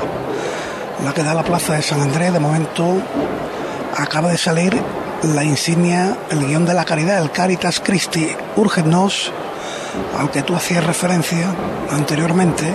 [1.05, 2.33] la que da la plaza de San Andrés.
[2.33, 2.97] De momento
[3.97, 4.77] acaba de salir
[5.23, 9.33] la insignia, el guion de la caridad, el Caritas Christi Urgenos,
[10.19, 11.47] al que tú hacías referencia
[11.90, 12.73] anteriormente.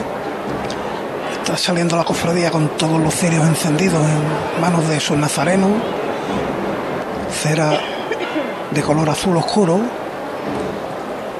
[1.51, 5.69] Está saliendo la cofradía con todos los cirios encendidos en manos de sus nazarenos,
[7.43, 7.77] cera
[8.73, 9.81] de color azul oscuro,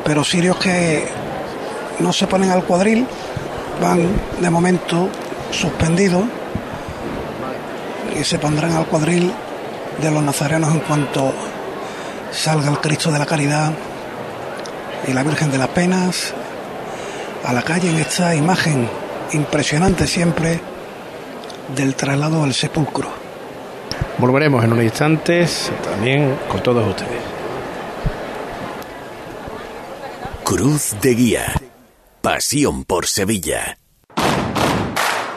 [0.04, 1.08] pero cirios que
[2.00, 3.08] no se ponen al cuadril,
[3.82, 4.10] van
[4.41, 5.08] de momento
[5.50, 6.24] suspendidos
[8.19, 9.32] y se pondrán al cuadril
[10.02, 11.32] de los nazarenos en cuanto
[12.34, 13.71] salga el Cristo de la Caridad
[15.08, 16.34] y la Virgen de las Penas
[17.45, 19.01] a la calle en esta imagen
[19.34, 20.60] impresionante siempre
[21.76, 23.10] del traslado al sepulcro.
[24.17, 27.22] Volveremos en unos instantes también con todos ustedes.
[30.44, 31.54] Cruz de Guía.
[32.22, 33.78] Pasión por Sevilla.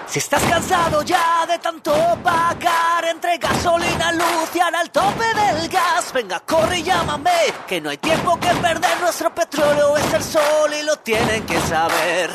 [0.07, 6.13] Si estás cansado ya de tanto pagar entre gasolina, luz y el tope del gas,
[6.13, 7.31] venga, corre y llámame,
[7.67, 11.59] que no hay tiempo que perder, nuestro petróleo es el sol y lo tienen que
[11.63, 12.31] saber.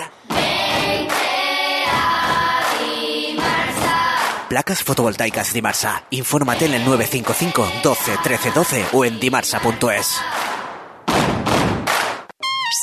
[4.49, 6.03] Placas fotovoltaicas Dimarsa.
[6.09, 10.19] Infórmate en el 955 12 13 12 o en dimarsa.es.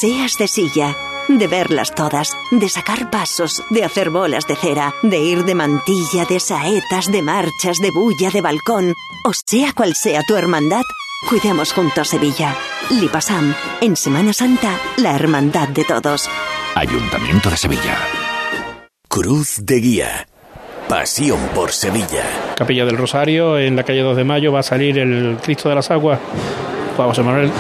[0.00, 5.18] Seas de silla, de verlas todas, de sacar pasos, de hacer bolas de cera, de
[5.18, 10.22] ir de mantilla, de saetas, de marchas, de bulla, de balcón, o sea cual sea
[10.22, 10.82] tu hermandad,
[11.28, 12.54] cuidemos juntos Sevilla.
[12.90, 16.28] Lipasam, en Semana Santa, la hermandad de todos.
[16.76, 17.98] Ayuntamiento de Sevilla.
[19.08, 20.28] Cruz de Guía.
[20.88, 22.54] Pasión por Sevilla.
[22.54, 25.74] Capilla del Rosario, en la calle 2 de Mayo va a salir el Cristo de
[25.74, 26.20] las Aguas.
[26.96, 27.50] Juan José Manuel.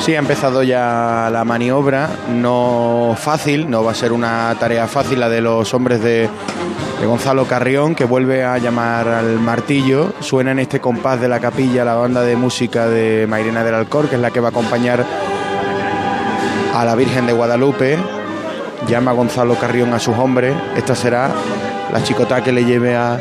[0.00, 5.20] Sí, ha empezado ya la maniobra, no fácil, no va a ser una tarea fácil
[5.20, 6.30] la de los hombres de,
[6.98, 10.14] de Gonzalo Carrión, que vuelve a llamar al martillo.
[10.20, 14.08] Suena en este compás de la capilla la banda de música de Mairena del Alcor,
[14.08, 15.04] que es la que va a acompañar
[16.74, 17.98] a la Virgen de Guadalupe.
[18.88, 20.54] Llama Gonzalo Carrión a sus hombres.
[20.74, 21.30] Esta será
[21.92, 23.18] la chicota que le lleve a,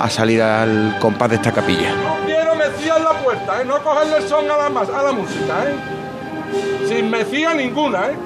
[0.00, 1.90] a salir al compás de esta capilla.
[2.26, 3.64] Quiero mecía en la puerta, ¿eh?
[3.64, 6.86] No cogerle el son a la, mas- a la música, ¿eh?
[6.88, 8.16] Sin mecía ninguna, ¿eh?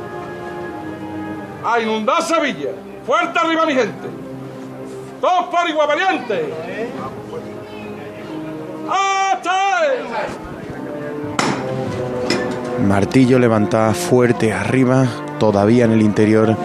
[1.65, 2.71] A inundar Sevilla.
[3.07, 4.09] Fuerte arriba, mi gente.
[5.21, 6.53] Todos por igual valiente.
[8.89, 9.57] ¡Hasta!
[12.87, 15.07] Martillo levanta fuerte arriba,
[15.39, 16.57] todavía en el interior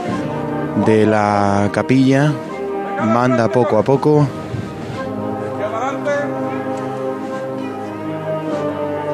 [0.85, 2.31] de la capilla.
[3.05, 4.27] Manda poco a poco.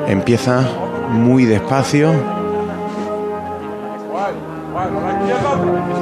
[0.08, 0.62] Empieza
[1.10, 2.12] muy despacio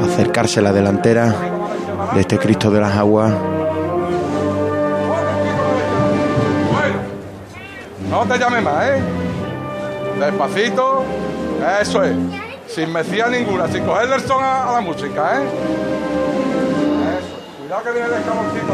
[0.04, 1.34] acercarse la delantera
[2.14, 3.34] de este Cristo de las Aguas.
[8.10, 9.02] No te llames más, ¿eh?
[10.20, 11.04] Despacito.
[11.82, 12.16] Eso es.
[12.68, 15.46] Sin mecía ninguna, sin cogerle el son a la música, ¿eh?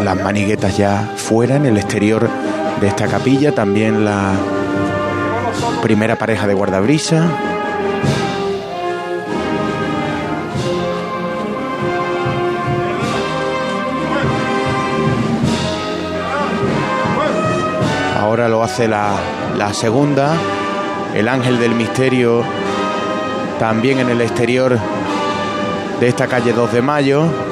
[0.04, 2.27] Las maniguetas ya fuera en el exterior
[2.82, 3.54] de esta capilla.
[3.54, 4.34] También la
[5.82, 7.23] primera pareja de guardabrisa.
[18.19, 19.15] Ahora lo hace la,
[19.58, 20.34] la segunda.
[21.15, 22.43] El ángel del misterio
[23.58, 24.77] también en el exterior
[25.99, 27.50] de esta calle 2 de Mayo.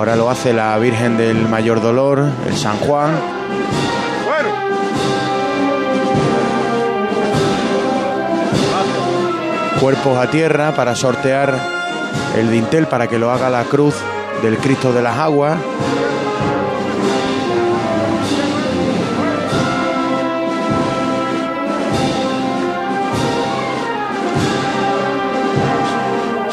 [0.00, 3.10] Ahora lo hace la Virgen del Mayor Dolor, el San Juan.
[9.78, 11.54] Cuerpos a tierra para sortear
[12.34, 13.94] el dintel para que lo haga la cruz
[14.42, 15.58] del Cristo de las Aguas.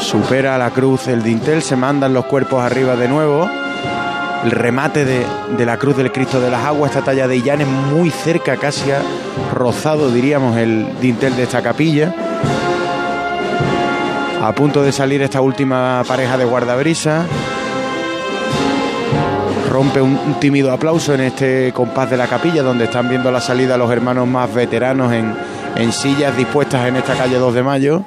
[0.08, 3.46] Supera la cruz el dintel, se mandan los cuerpos arriba de nuevo.
[4.42, 7.68] El remate de, de la cruz del Cristo de las Aguas, esta talla de Illanes,
[7.68, 9.02] muy cerca, casi ha
[9.52, 12.14] rozado, diríamos, el dintel de esta capilla.
[14.40, 17.26] A punto de salir esta última pareja de guardabrisa.
[19.68, 23.42] Rompe un, un tímido aplauso en este compás de la capilla, donde están viendo la
[23.42, 25.34] salida los hermanos más veteranos en,
[25.76, 28.04] en sillas dispuestas en esta calle 2 de Mayo.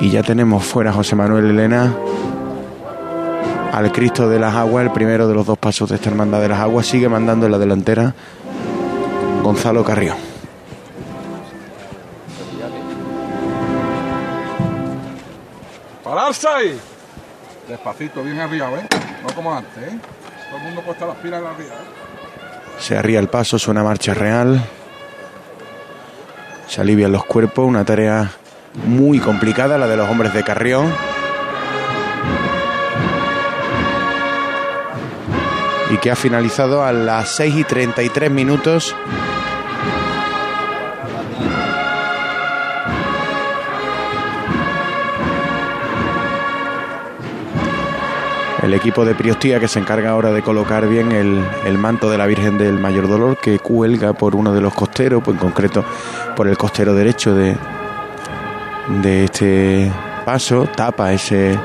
[0.00, 1.94] Y ya tenemos fuera José Manuel Elena
[3.72, 6.48] al Cristo de las Aguas, el primero de los dos pasos de esta hermandad de
[6.48, 6.86] las Aguas.
[6.86, 8.14] Sigue mandando en la delantera
[9.42, 10.16] Gonzalo Carrión.
[16.04, 16.80] ¡Pararse ahí!
[17.68, 18.86] Despacito, bien arriba, ¿eh?
[19.26, 19.98] No como antes, ¿eh?
[20.48, 22.78] Todo el mundo puesta las pilas arriba, ¿eh?
[22.78, 24.62] Se arría el paso, suena marcha real.
[26.68, 28.30] Se alivian los cuerpos, una tarea
[28.86, 30.92] muy complicada, la de los hombres de Carrión.
[35.90, 38.94] Y que ha finalizado a las 6 y 33 minutos.
[48.62, 52.16] El equipo de Priostía que se encarga ahora de colocar bien el, el manto de
[52.16, 55.84] la Virgen del Mayor Dolor que cuelga por uno de los costeros, pues en concreto
[56.34, 57.58] por el costero derecho de,
[58.88, 59.92] de este
[60.24, 61.58] paso, tapa ese,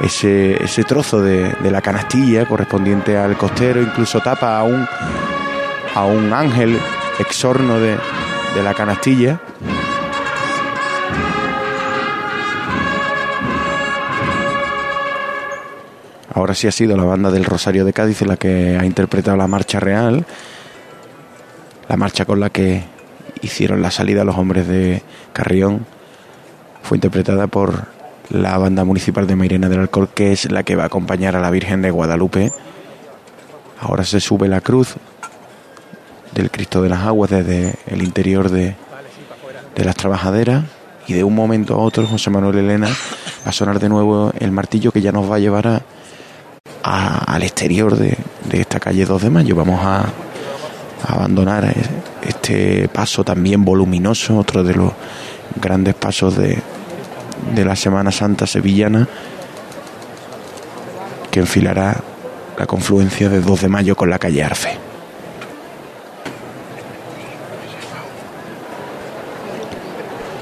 [0.00, 4.86] ese, ese trozo de, de la canastilla correspondiente al costero, incluso tapa a un,
[5.94, 6.78] a un ángel
[7.18, 7.96] exorno de,
[8.54, 9.40] de la canastilla.
[16.32, 19.46] Ahora sí ha sido la banda del Rosario de Cádiz la que ha interpretado la
[19.46, 20.24] marcha real,
[21.88, 22.84] la marcha con la que
[23.42, 25.02] hicieron la salida los hombres de
[25.32, 25.84] Carrión.
[26.82, 27.86] Fue interpretada por
[28.30, 31.40] la banda municipal de Mairena del Alcor, que es la que va a acompañar a
[31.40, 32.52] la Virgen de Guadalupe.
[33.80, 34.94] Ahora se sube la cruz
[36.32, 38.76] del Cristo de las Aguas desde el interior de,
[39.74, 40.64] de las trabajaderas
[41.06, 44.52] y de un momento a otro José Manuel Elena va a sonar de nuevo el
[44.52, 45.66] martillo que ya nos va a llevar
[46.84, 48.16] a, al exterior de,
[48.48, 49.56] de esta calle 2 de Mayo.
[49.56, 50.02] Vamos a,
[51.02, 51.74] a abandonar
[52.22, 54.92] este paso también voluminoso, otro de los
[55.56, 56.58] grandes pasos de,
[57.54, 59.08] de la Semana Santa sevillana
[61.30, 61.96] que enfilará
[62.58, 64.76] la confluencia de 2 de mayo con la calle Arce.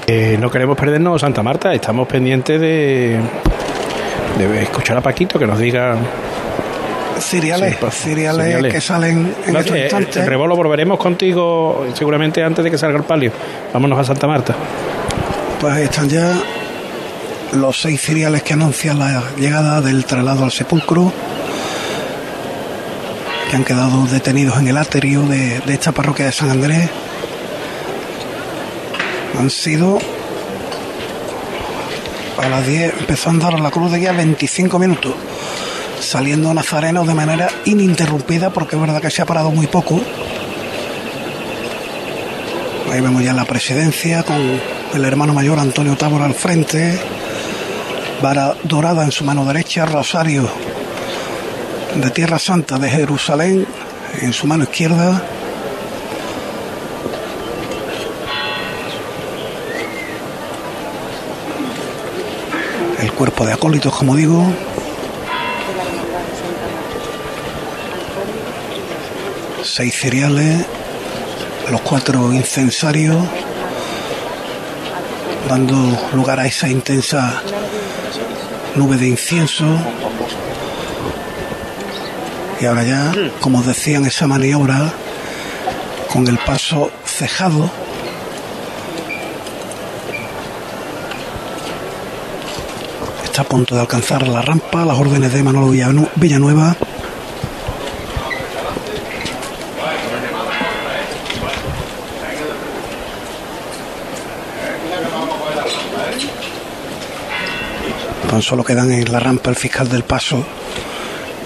[0.07, 3.19] Eh, no queremos perdernos Santa Marta, estamos pendientes de,
[4.39, 5.95] de escuchar a Paquito que nos diga
[7.19, 8.73] Cereales, Sí, pues, cereales, cereales.
[8.73, 10.17] que salen en No, eh, instantes.
[10.17, 13.31] el Rebolo volveremos contigo seguramente antes de que salga el palio.
[13.73, 14.55] Vámonos a Santa Marta.
[15.59, 16.33] Pues están ya
[17.51, 21.11] los seis cereales que anuncian la llegada del traslado al sepulcro,
[23.49, 26.89] que han quedado detenidos en el aterio de, de esta parroquia de San Andrés.
[29.37, 29.99] Han sido
[32.41, 35.13] a las 10, empezó a andar la cruz de guía 25 minutos,
[35.99, 39.99] saliendo Nazareno de manera ininterrumpida, porque es verdad que se ha parado muy poco.
[42.89, 46.99] Ahí vemos ya la presidencia con el hermano mayor Antonio Tábora al frente,
[48.21, 50.49] vara dorada en su mano derecha, rosario
[51.95, 53.65] de Tierra Santa de Jerusalén
[54.21, 55.21] en su mano izquierda.
[62.99, 64.43] El cuerpo de acólitos, como digo.
[69.63, 70.65] Seis cereales,
[71.69, 73.17] los cuatro incensarios,
[75.49, 75.75] dando
[76.13, 77.41] lugar a esa intensa
[78.75, 79.65] nube de incienso.
[82.61, 84.91] Y ahora ya, como os decía en esa maniobra,
[86.13, 87.69] con el paso cejado,
[93.23, 96.75] está a punto de alcanzar la rampa, las órdenes de Manolo Villanu- Villanueva.
[108.49, 110.43] Solo quedan en la rampa el fiscal del paso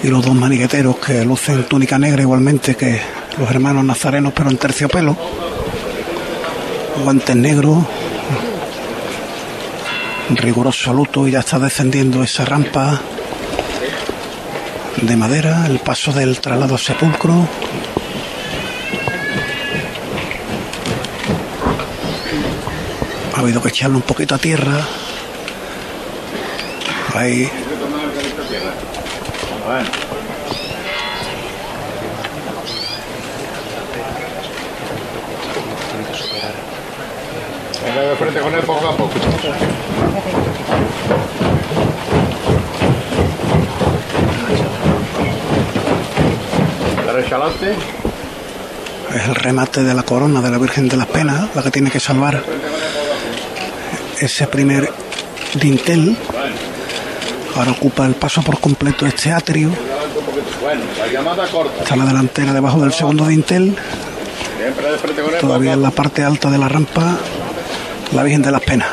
[0.02, 2.98] y los dos maniqueteros que lucen túnica negra igualmente que
[3.36, 5.14] los hermanos nazarenos pero en terciopelo.
[7.04, 7.84] Guantes negros,
[10.30, 12.98] riguroso luto y ya está descendiendo esa rampa
[15.02, 17.46] de madera, el paso del traslado sepulcro.
[23.36, 24.86] Ha habido que echarle un poquito a tierra.
[27.14, 27.48] Ahí.
[37.84, 39.12] Venga de frente con él poco a poco.
[49.14, 51.90] Es el remate de la corona de la Virgen de las Penas, la que tiene
[51.90, 52.42] que salvar
[54.20, 54.90] ese primer
[55.54, 56.16] dintel.
[57.56, 59.70] Ahora ocupa el paso por completo este atrio.
[61.80, 63.76] Está la delantera debajo del segundo dintel.
[65.40, 67.16] Todavía en la parte alta de la rampa,
[68.12, 68.88] la Virgen de las Penas.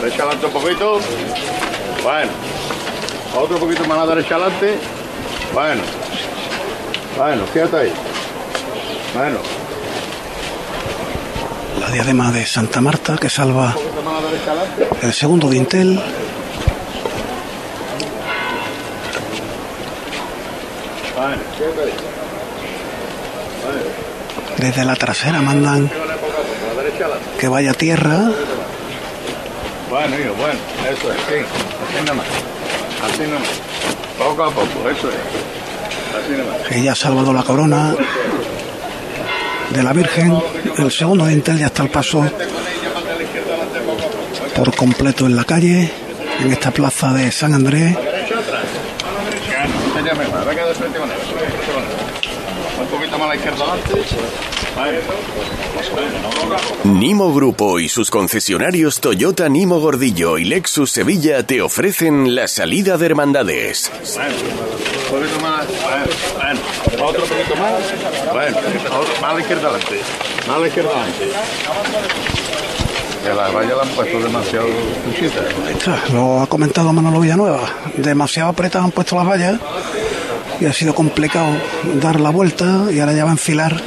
[0.00, 1.00] Derecha adelante un poquito.
[2.02, 2.30] Bueno.
[3.36, 4.78] Otro poquito más a derecha adelante.
[5.52, 5.82] Bueno.
[7.16, 7.92] Bueno, quédate ahí.
[9.14, 9.38] Bueno.
[11.92, 13.74] Diadema de Santa Marta que salva
[15.02, 16.00] el segundo dintel.
[24.56, 25.90] Desde la trasera mandan
[27.38, 28.30] que vaya a tierra.
[29.90, 30.58] Bueno, hijo, bueno,
[30.90, 32.26] eso es, sí, así nada más,
[33.04, 33.48] así nada más,
[34.16, 35.14] poco a poco, eso es,
[36.16, 36.68] así nada más.
[36.68, 37.94] que ya ha salvado la corona
[39.72, 40.36] de la Virgen.
[40.78, 42.24] El segundo dintel ya está al paso
[44.54, 45.90] por completo en la calle,
[46.40, 47.96] en esta plaza de San Andrés.
[56.84, 62.96] Nimo Grupo y sus concesionarios Toyota Nimo Gordillo y Lexus Sevilla te ofrecen la salida
[62.96, 63.90] de hermandades.
[65.12, 66.06] Un poquito más, bueno,
[66.36, 68.56] bueno, otro poquito más, bueno,
[68.98, 70.00] otro, más a la izquierda adelante,
[70.48, 71.28] más a la izquierda adelante.
[73.22, 74.66] Que la la han puesto demasiado
[75.70, 77.60] está, lo ha comentado Manolo Villanueva.
[77.94, 79.60] Demasiado apretadas han puesto las vallas
[80.60, 81.48] y ha sido complicado
[82.00, 83.82] dar la vuelta y ahora ya va a enfilar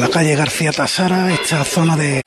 [0.00, 2.22] la calle García Tasara, esta zona de,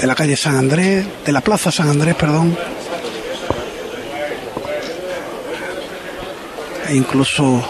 [0.00, 2.56] de la calle San Andrés, de la plaza San Andrés, perdón.
[6.90, 7.62] E incluso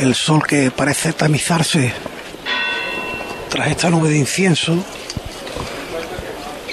[0.00, 1.92] El sol que parece tamizarse
[3.48, 4.84] tras esta nube de incienso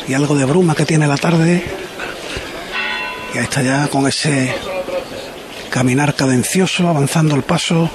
[0.08, 1.64] y algo de bruma que tiene la tarde.
[3.34, 4.54] Y ahí está ya con ese
[5.70, 7.88] caminar cadencioso, avanzando el paso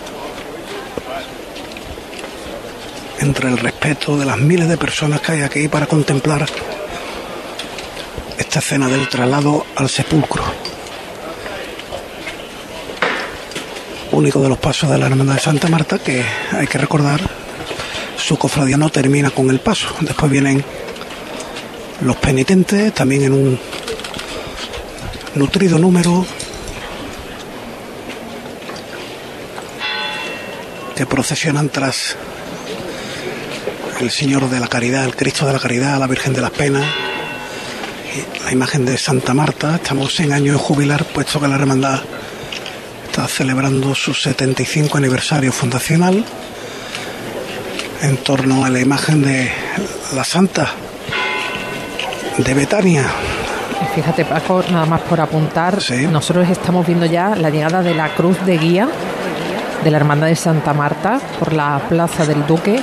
[3.19, 6.47] entre el respeto de las miles de personas que hay aquí para contemplar
[8.39, 10.70] esta escena del traslado al sepulcro.
[14.13, 17.21] Único de los pasos de la Hermandad de Santa Marta que hay que recordar,
[18.17, 19.87] su cofradía no termina con el paso.
[20.01, 20.65] Después vienen
[22.01, 23.59] los penitentes, también en un
[25.37, 26.27] nutrido número
[30.97, 32.17] que procesionan tras
[34.01, 36.85] el Señor de la Caridad, el Cristo de la Caridad, la Virgen de las Penas,
[38.45, 39.77] la imagen de Santa Marta.
[39.77, 42.03] Estamos en año de jubilar, puesto que la hermandad
[43.11, 46.25] está celebrando su 75 aniversario fundacional
[48.03, 49.51] en torno a la imagen de
[50.15, 50.69] la Santa
[52.39, 53.05] de Betania.
[53.97, 58.39] Fíjate, Paco, nada más por apuntar, nosotros estamos viendo ya la llegada de la cruz
[58.47, 58.89] de guía
[59.83, 62.81] de la Hermandad de Santa Marta por la Plaza del Duque,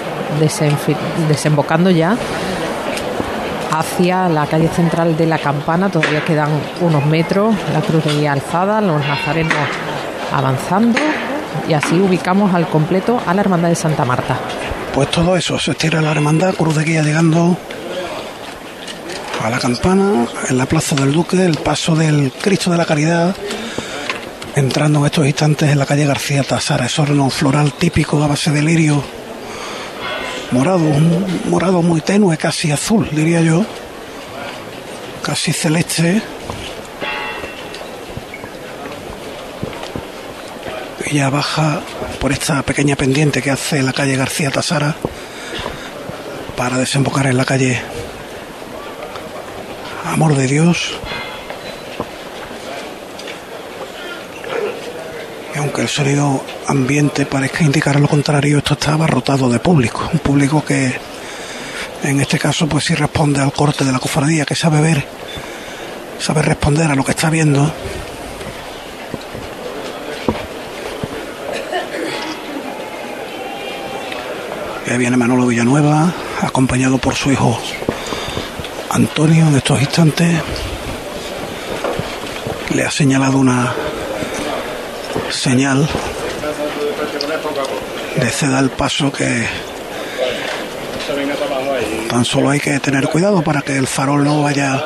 [1.29, 2.17] desembocando ya
[3.71, 5.89] hacia la calle central de la Campana.
[5.89, 6.49] Todavía quedan
[6.81, 9.55] unos metros, la cruz de guía alzada, los nazarenos
[10.31, 10.99] avanzando
[11.67, 14.37] y así ubicamos al completo a la Hermandad de Santa Marta.
[14.93, 17.57] Pues todo eso, se estira la hermandad, cruz de guía llegando
[19.43, 23.35] a la campana, en la Plaza del Duque, el paso del Cristo de la Caridad,
[24.55, 28.51] entrando en estos instantes en la calle García Tasara, ese horno floral típico a base
[28.51, 29.03] de lirio
[30.51, 33.65] morado, un morado muy tenue, casi azul, diría yo,
[35.21, 36.21] casi celeste.
[41.11, 41.81] Ya baja
[42.19, 44.95] por esta pequeña pendiente que hace la calle García Tasara
[46.55, 47.81] para desembocar en la calle
[50.05, 50.93] Amor de Dios.
[55.55, 60.09] Y aunque el sonido ambiente parezca indicar lo contrario, esto está abarrotado de público.
[60.11, 60.93] Un público que
[62.03, 65.05] en este caso pues sí responde al corte de la cofradía, que sabe ver,
[66.19, 67.71] sabe responder a lo que está viendo.
[74.89, 77.59] Ahí viene Manolo Villanueva, acompañado por su hijo
[78.89, 80.41] Antonio en estos instantes.
[82.73, 83.73] Le ha señalado una
[85.29, 85.89] señal
[88.15, 89.45] de ceda el paso que
[92.09, 94.81] tan solo hay que tener cuidado para que el farol no vaya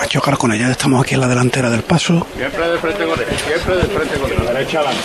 [0.00, 0.70] a chocar con ella.
[0.70, 2.26] Estamos aquí en la delantera del paso.
[2.36, 4.46] Siempre de frente con él, siempre de frente con él.
[4.46, 5.02] Derecha adelante.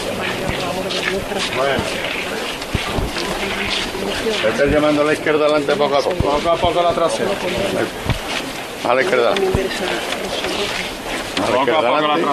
[4.47, 6.15] Estás llamando a la izquierda adelante poco a poco.
[6.15, 7.30] Poco a poco a la trasera.
[8.84, 9.32] A la izquierda.
[9.32, 9.36] A
[11.49, 12.26] la izquierda adelante.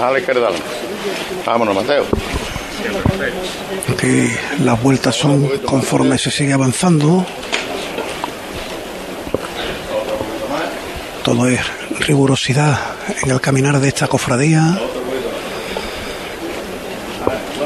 [0.00, 0.68] A la izquierda adelante.
[1.44, 2.04] Vámonos, Mateo.
[3.88, 4.30] Aquí
[4.62, 7.26] las vueltas son conforme se sigue avanzando.
[11.22, 11.60] Todo es
[12.00, 12.78] rigurosidad
[13.22, 14.78] en el caminar de esta cofradía.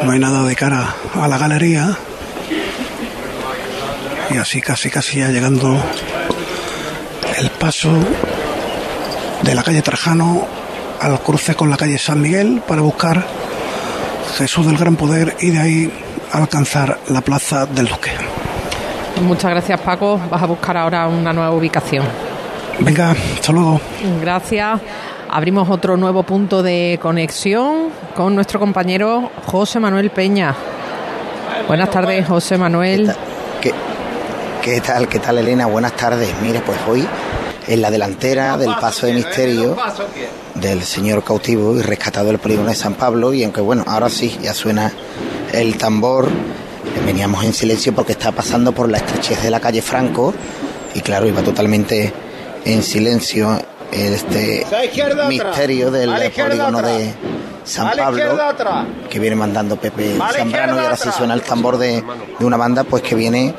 [0.05, 1.96] No hay nada de cara a la galería.
[4.30, 5.80] Y así casi casi ya llegando
[7.38, 7.90] el paso
[9.42, 10.46] de la calle Trajano
[11.00, 13.24] al cruce con la calle San Miguel para buscar
[14.38, 15.92] Jesús del Gran Poder y de ahí
[16.32, 18.11] alcanzar la plaza del Duque.
[19.22, 22.05] Muchas gracias Paco, vas a buscar ahora una nueva ubicación.
[22.80, 23.80] Venga, hasta luego.
[24.20, 24.80] Gracias.
[25.34, 30.54] Abrimos otro nuevo punto de conexión con nuestro compañero José Manuel Peña.
[31.66, 33.10] Buenas tardes, José Manuel.
[33.62, 33.72] ¿Qué,
[34.60, 35.64] qué tal, qué tal, Elena?
[35.64, 36.28] Buenas tardes.
[36.42, 37.08] Mira, pues hoy
[37.66, 39.74] en la delantera del paso de misterio
[40.54, 44.38] del señor cautivo y rescatado del polígono de San Pablo y aunque bueno, ahora sí,
[44.42, 44.92] ya suena
[45.54, 46.28] el tambor,
[47.06, 50.34] veníamos en silencio porque está pasando por la estrechez de la calle Franco
[50.94, 52.12] y claro, iba totalmente
[52.66, 53.58] en silencio
[53.93, 54.66] este
[55.28, 57.14] misterio del polígono de
[57.64, 58.22] San Pablo
[59.09, 62.03] que viene mandando Pepe Zambrano y ahora sí suena el tambor de,
[62.38, 63.55] de una banda pues que viene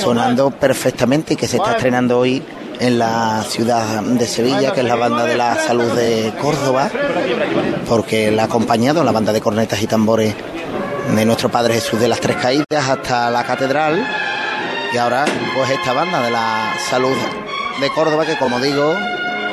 [0.00, 2.42] sonando perfectamente y que se está estrenando hoy
[2.80, 6.90] en la ciudad de Sevilla, que es la banda de la salud de Córdoba,
[7.88, 10.34] porque la ha acompañado la banda de cornetas y tambores
[11.14, 14.04] de nuestro Padre Jesús de las Tres Caídas hasta la catedral.
[14.92, 15.24] Y ahora,
[15.54, 17.16] pues esta banda de la salud
[17.80, 18.94] de Córdoba, que como digo,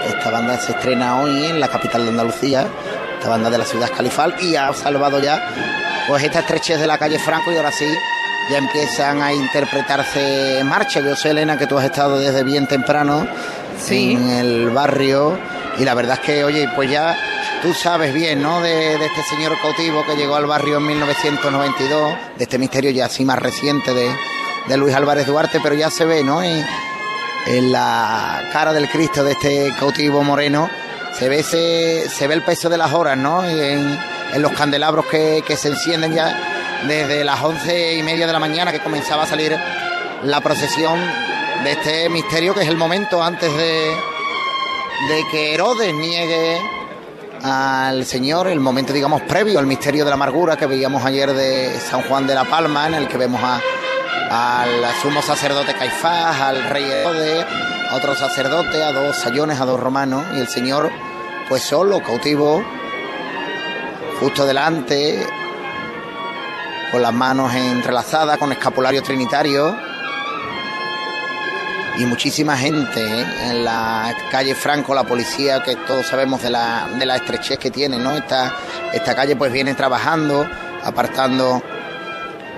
[0.07, 2.67] esta banda se estrena hoy en la capital de Andalucía,
[3.17, 5.39] esta banda de la ciudad califal y ha salvado ya
[6.07, 7.85] pues esta estrechez de la calle Franco y ahora sí
[8.49, 10.99] ya empiezan a interpretarse en marcha.
[10.99, 13.27] Yo sé, Elena, que tú has estado desde bien temprano
[13.89, 15.37] en el barrio
[15.77, 17.15] y la verdad es que, oye, pues ya
[17.61, 18.61] tú sabes bien, ¿no?
[18.61, 23.05] De, de este señor cautivo que llegó al barrio en 1992, de este misterio ya
[23.05, 24.11] así más reciente de,
[24.67, 26.43] de Luis Álvarez Duarte, pero ya se ve, ¿no?
[26.43, 26.65] En,
[27.47, 30.69] en la cara del Cristo de este cautivo moreno
[31.17, 33.43] se ve ese, se ve el peso de las horas, ¿no?
[33.43, 33.99] En,
[34.33, 38.39] en los candelabros que, que se encienden ya desde las once y media de la
[38.39, 39.55] mañana que comenzaba a salir
[40.23, 40.99] la procesión
[41.63, 43.95] de este misterio que es el momento antes de,
[45.09, 46.59] de que Herodes niegue
[47.43, 51.79] al Señor, el momento digamos previo al misterio de la amargura que veíamos ayer de
[51.79, 53.59] San Juan de la Palma, en el que vemos a,
[54.31, 57.45] al sumo sacerdote Caifás, al rey Herodes,
[57.89, 60.89] a otro sacerdote, a dos sayones, a dos romanos, y el Señor
[61.49, 62.63] pues solo, cautivo,
[64.21, 65.27] justo delante,
[66.91, 69.75] con las manos entrelazadas, con escapulario trinitario.
[71.97, 73.25] Y muchísima gente ¿eh?
[73.49, 77.69] en la calle Franco, la policía, que todos sabemos de la, de la estrechez que
[77.69, 78.15] tiene, ¿no?
[78.15, 78.55] Esta,
[78.93, 80.49] esta calle pues viene trabajando,
[80.85, 81.61] apartando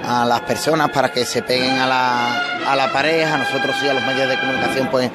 [0.06, 3.24] a las personas para que se peguen a la, a la pared.
[3.24, 5.10] A nosotros sí, a los medios de comunicación, pues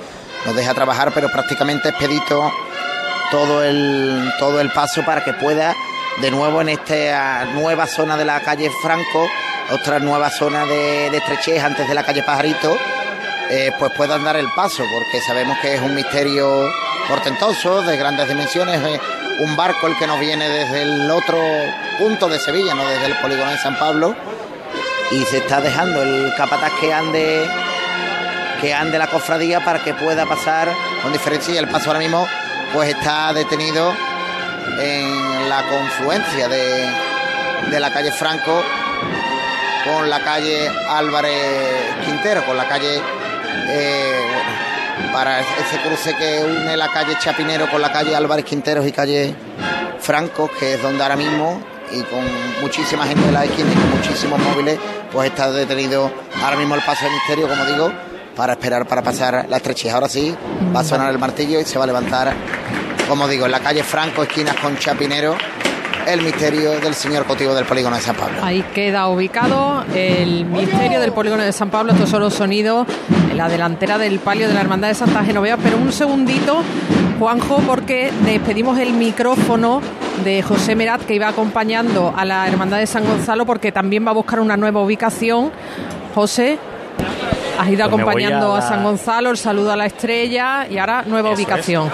[0.47, 2.53] nos deja trabajar, pero prácticamente expedito
[3.31, 5.75] todo el, todo el paso para que pueda
[6.21, 9.29] de nuevo en esta nueva zona de la calle Franco,
[9.71, 12.77] otra nueva zona de, de estrechez antes de la calle Pajarito,
[13.51, 16.69] eh, pues puedan dar el paso, porque sabemos que es un misterio
[17.07, 19.01] portentoso, de grandes dimensiones, eh,
[19.41, 21.39] un barco el que nos viene desde el otro
[21.99, 24.15] punto de Sevilla, no desde el polígono de San Pablo,
[25.11, 27.49] y se está dejando el capataz que ande
[28.61, 31.55] que ande la cofradía para que pueda pasar con diferencia.
[31.55, 32.27] Y el paso ahora mismo
[32.73, 33.95] pues está detenido
[34.81, 36.87] en la confluencia de,
[37.71, 38.63] de la calle Franco
[39.85, 43.01] con la calle Álvarez Quintero, con la calle
[43.69, 44.21] eh,
[45.13, 49.35] para ese cruce que une la calle Chapinero con la calle Álvarez Quinteros y calle
[50.01, 51.61] Franco, que es donde ahora mismo
[51.93, 52.25] y con
[52.61, 54.79] muchísima gente de la esquina y con muchísimos móviles,
[55.13, 56.11] pues está detenido
[56.43, 57.93] ahora mismo el paso de misterio, como digo,
[58.37, 59.93] para esperar para pasar la estrechez.
[59.93, 60.35] Ahora sí,
[60.75, 62.33] va a sonar el martillo y se va a levantar,
[63.09, 65.37] como digo, en la calle Franco, esquinas con Chapinero,
[66.07, 68.39] el misterio del señor cautivo del polígono de San Pablo.
[68.43, 71.93] Ahí queda ubicado el misterio del polígono de San Pablo.
[71.93, 72.87] Estos son los sonidos
[73.31, 75.59] en la delantera del palio de la Hermandad de Santa Genoveva.
[75.63, 76.63] Pero un segundito,
[77.19, 79.81] Juanjo, porque despedimos el micrófono
[80.25, 84.11] de José Merat, que iba acompañando a la Hermandad de San Gonzalo, porque también va
[84.11, 85.51] a buscar una nueva ubicación.
[86.15, 86.59] José,
[87.59, 91.31] has ido Pues acompañando a San Gonzalo, el saludo a la estrella y ahora nueva
[91.31, 91.91] Eso ubicación.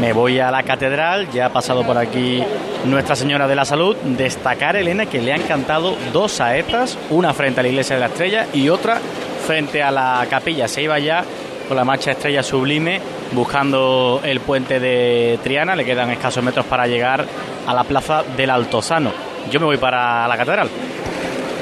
[0.00, 2.42] Me voy a la catedral, ya ha pasado por aquí
[2.84, 3.96] Nuestra Señora de la Salud.
[3.96, 8.06] Destacar, Elena, que le han cantado dos saetas, una frente a la Iglesia de la
[8.06, 9.00] Estrella y otra
[9.46, 10.68] frente a la capilla.
[10.68, 11.24] Se iba ya
[11.72, 13.00] con la marcha Estrella Sublime
[13.32, 15.74] buscando el puente de Triana.
[15.74, 17.24] Le quedan escasos metros para llegar
[17.66, 19.10] a la plaza del Altozano.
[19.50, 20.68] Yo me voy para la catedral.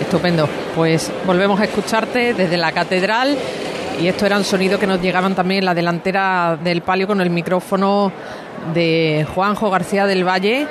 [0.00, 0.48] Estupendo.
[0.74, 3.38] Pues volvemos a escucharte desde la catedral.
[4.00, 7.30] Y esto eran sonidos que nos llegaban también en la delantera del palio con el
[7.30, 8.10] micrófono
[8.74, 10.66] de Juanjo García del Valle.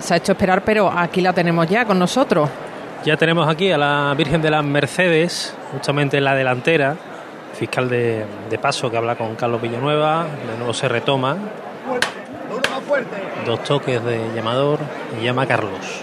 [0.00, 2.50] Se ha hecho esperar, pero aquí la tenemos ya con nosotros.
[3.04, 6.96] Ya tenemos aquí a la Virgen de las Mercedes, justamente en la delantera,
[7.56, 11.36] fiscal de, de paso que habla con Carlos Villanueva, de nuevo se retoma,
[13.44, 14.78] dos toques de llamador
[15.18, 16.02] y llama Carlos.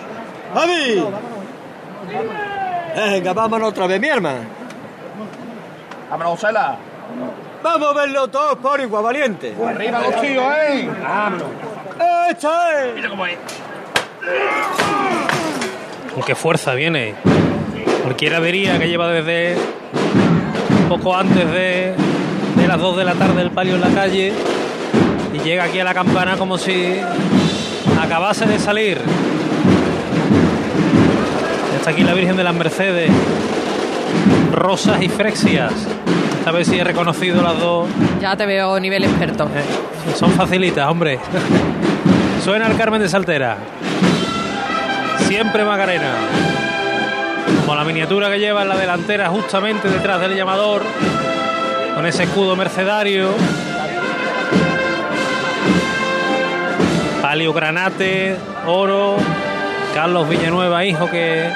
[0.53, 1.03] ¡Javi!
[2.95, 4.39] Venga, vámonos otra vez, mi hermano.
[6.09, 6.77] Vámonos, Cela.
[7.63, 9.55] Vamos a verlo todos por igual, valiente.
[9.65, 10.89] Arriba los tíos, ¿eh?
[11.01, 11.47] Vámonos.
[12.29, 12.95] ¡Esto es!
[12.95, 13.37] Mira cómo es.
[16.13, 17.15] Con qué fuerza viene.
[18.03, 19.55] Cualquiera diría que lleva desde
[20.83, 21.93] poco antes de,
[22.55, 24.33] de las 2 de la tarde el palio en la calle
[25.33, 26.95] y llega aquí a la campana como si
[28.01, 28.99] acabase de salir.
[31.77, 33.11] Está aquí la Virgen de las Mercedes,
[34.53, 35.73] rosas y frexias.
[36.39, 37.87] Esta vez sí he reconocido las dos.
[38.21, 39.49] Ya te veo nivel experto.
[40.15, 41.19] Son facilitas, hombre.
[42.43, 43.57] Suena el Carmen de Saltera.
[45.27, 46.52] Siempre Macarena.
[47.61, 50.81] Como la miniatura que lleva en la delantera justamente detrás del llamador.
[51.95, 53.29] Con ese escudo mercedario.
[57.21, 58.37] Palio Granate,
[58.67, 59.17] oro.
[59.93, 61.49] Carlos Villanueva, hijo que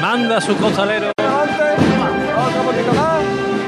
[0.00, 1.10] manda a su costalero.
[1.16, 3.22] Otro poquito más.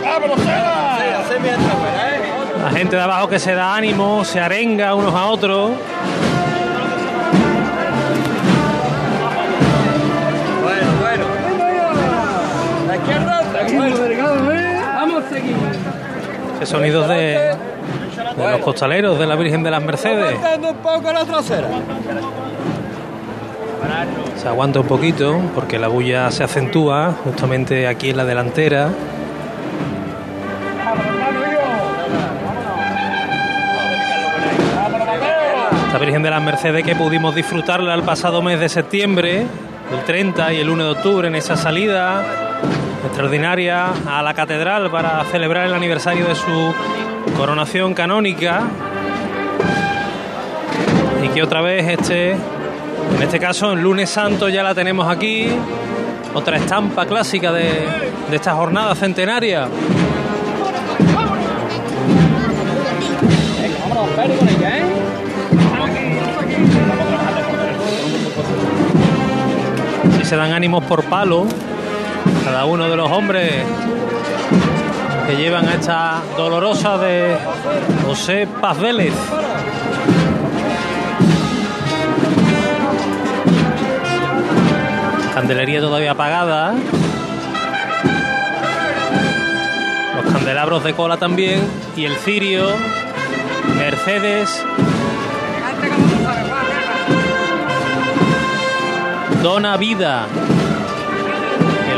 [0.05, 0.99] ¡Vámonos, Cela!
[0.99, 2.21] Sí, así mientras fuera, ¿eh?
[2.63, 5.71] La gente de abajo que se da ánimo, se arenga unos a otros.
[16.65, 17.55] Ese sonido de,
[18.37, 20.39] de los costaleros de la Virgen de las Mercedes.
[20.63, 21.69] un poco la trasera.
[24.39, 28.89] Se aguanta un poquito porque la bulla se acentúa justamente aquí en la delantera.
[35.87, 39.43] Esta Virgen de las Mercedes que pudimos disfrutarla el pasado mes de septiembre,
[39.93, 42.23] el 30 y el 1 de octubre, en esa salida
[43.05, 46.75] extraordinaria a la catedral para celebrar el aniversario de su
[47.37, 48.63] coronación canónica.
[51.23, 55.49] Y que otra vez este, en este caso, el lunes santo ya la tenemos aquí.
[56.35, 57.87] Otra estampa clásica de,
[58.31, 59.69] de esta jornada centenaria.
[70.19, 71.47] Si se dan ánimos por palo,
[72.45, 73.65] cada uno de los hombres
[75.27, 77.37] que llevan a esta dolorosa de
[78.07, 79.15] José Paz Vélez.
[85.35, 86.75] Candelería todavía apagada.
[90.23, 91.61] Los candelabros de cola también.
[91.97, 92.69] Y el cirio.
[93.79, 94.63] Mercedes.
[99.43, 100.27] Dona Vida.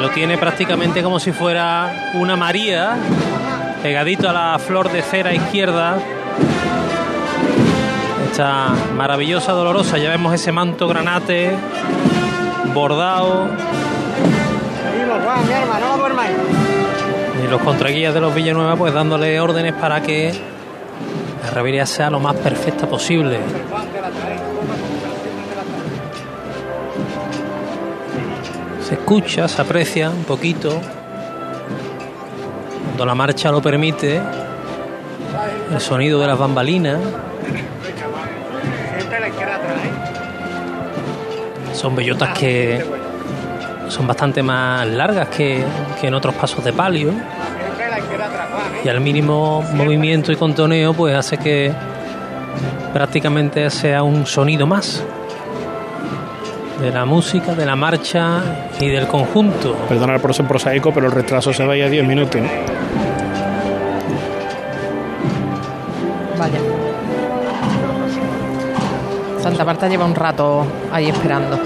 [0.06, 2.96] Lo tiene prácticamente como si fuera una María.
[3.82, 5.98] Pegadito a la flor de cera izquierda.
[8.30, 9.98] Esta maravillosa dolorosa.
[9.98, 11.50] Ya vemos ese manto granate
[12.72, 13.48] bordado
[17.44, 20.32] y los contraguías de los Villanueva pues dándole órdenes para que
[21.42, 23.40] la revería sea lo más perfecta posible.
[28.86, 30.80] Se escucha, se aprecia un poquito.
[32.84, 34.20] Cuando la marcha lo permite
[35.72, 37.00] el sonido de las bambalinas.
[41.72, 42.84] Son bellotas que
[43.88, 45.64] son bastante más largas que,
[46.00, 47.10] que en otros pasos de palio.
[48.84, 51.72] Y al mínimo movimiento y contoneo pues hace que
[52.92, 55.02] prácticamente sea un sonido más
[56.80, 58.42] de la música, de la marcha
[58.78, 59.74] y del conjunto.
[59.88, 62.40] Perdonad por ser prosaico, pero el retraso se vaya a 10 minutos.
[62.40, 62.48] ¿no?
[66.38, 66.58] Vaya.
[69.40, 71.58] Santa Marta lleva un rato ahí esperando.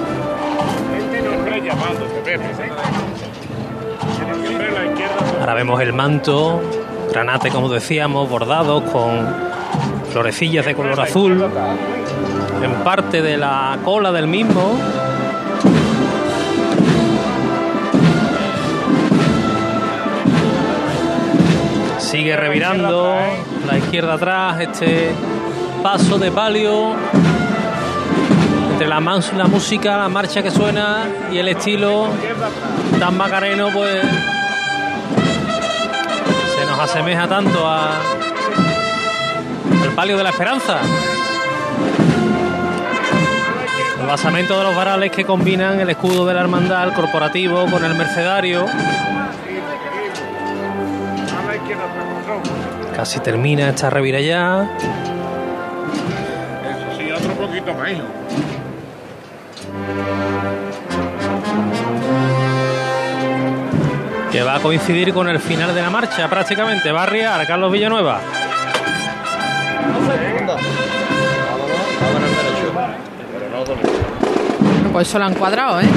[5.41, 6.61] Ahora vemos el manto,
[7.11, 9.27] granate como decíamos, bordados con
[10.13, 11.51] florecillas de color azul,
[12.63, 14.79] en parte de la cola del mismo.
[21.99, 23.17] Sigue revirando
[23.67, 25.13] la izquierda atrás este
[25.83, 26.95] paso de palio
[28.73, 32.09] entre la música, la marcha que suena y el estilo
[32.99, 34.03] tan macareno, pues
[36.59, 37.93] se nos asemeja tanto a
[39.83, 40.81] al palio de la esperanza.
[44.01, 47.85] El basamento de los varales que combinan el escudo de la hermandad el corporativo con
[47.85, 48.67] el mercedario.
[52.97, 54.69] Casi termina esta revira ya.
[56.65, 58.05] Eso sí, otro poquito más, hijo.
[64.31, 66.93] que va a coincidir con el final de la marcha prácticamente.
[66.93, 68.21] Va a arriar Carlos Villanueva.
[74.93, 75.88] Pues eso lo han cuadrado, ¿eh?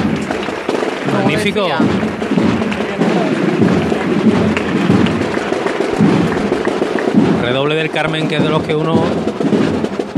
[1.12, 1.68] Magnífico.
[7.42, 9.04] Redoble del Carmen, que es de los que uno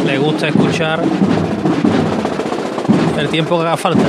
[0.05, 1.01] le gusta escuchar
[3.17, 4.03] el tiempo que haga falta.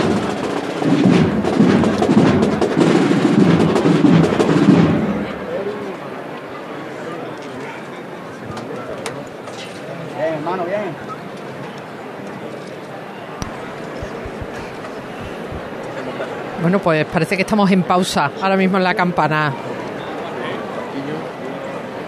[16.66, 19.52] Bueno, pues parece que estamos en pausa ahora mismo en la campana.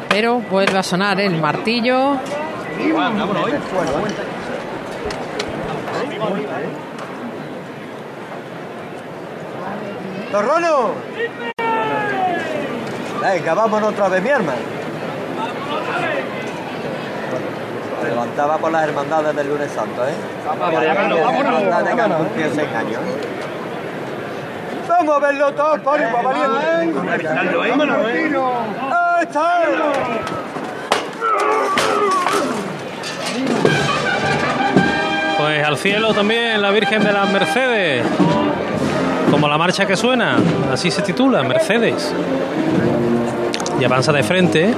[0.09, 2.17] Pero vuelve a sonar el martillo.
[10.33, 10.91] ¡Torrono!
[13.23, 14.59] Venga, vámonos otra vez, mi hermano.
[18.03, 20.15] Se levantaba por las hermandades del lunes santo, ¿eh?
[20.45, 20.75] Vamos,
[21.45, 23.48] hermandades que han cumplido seis años, ¿eh?
[24.99, 26.99] Vamos a verlo todo, para valiente.
[27.71, 28.33] Vámonos, ¿eh?
[28.91, 29.61] ¡Ahí está!
[35.39, 38.05] Pues al cielo también la Virgen de las Mercedes.
[39.31, 40.39] Como la marcha que suena,
[40.73, 42.13] así se titula, Mercedes.
[43.81, 44.75] Y avanza de frente.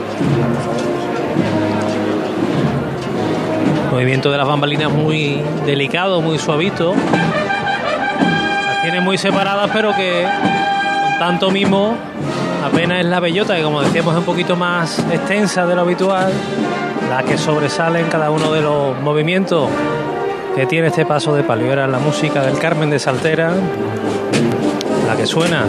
[3.91, 6.95] Movimiento de las bambalinas muy delicado, muy suavito.
[8.91, 11.95] Tiene muy separadas, pero que con tanto mimo
[12.65, 16.33] apenas es la bellota, que como decíamos es un poquito más extensa de lo habitual,
[17.09, 19.71] la que sobresale en cada uno de los movimientos
[20.57, 21.71] que tiene este paso de palio.
[21.71, 23.53] Era la música del Carmen de Saltera,
[25.07, 25.67] la que suena.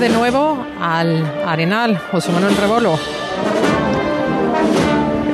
[0.00, 2.98] De nuevo al Arenal, José Manuel Rebolo.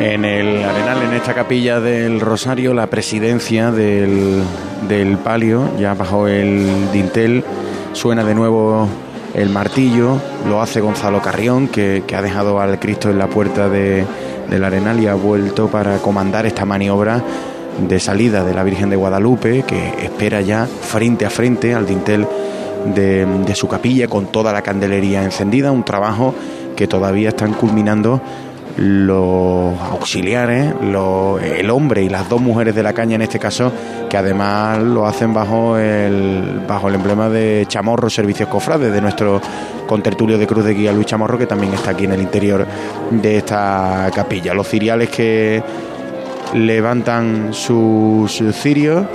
[0.00, 4.42] En el Arenal, en esta capilla del Rosario, la presidencia del,
[4.88, 7.44] del palio, ya bajo el dintel,
[7.92, 8.88] suena de nuevo
[9.34, 13.68] el martillo, lo hace Gonzalo Carrión, que, que ha dejado al Cristo en la puerta
[13.68, 14.04] de,
[14.50, 17.22] del Arenal y ha vuelto para comandar esta maniobra
[17.86, 22.26] de salida de la Virgen de Guadalupe, que espera ya frente a frente al dintel
[22.94, 26.34] de, su capilla con toda la candelería encendida, un trabajo
[26.76, 28.20] que todavía están culminando
[28.76, 33.72] los auxiliares, el hombre y las dos mujeres de la caña en este caso,
[34.10, 39.40] que además lo hacen bajo el, bajo el emblema de Chamorro Servicios Cofrades, de nuestro
[39.86, 42.66] contertulio de Cruz de Guía Luis Chamorro, que también está aquí en el interior
[43.10, 44.52] de esta capilla.
[44.52, 45.62] Los ciriales que
[46.54, 49.06] levantan sus cirios,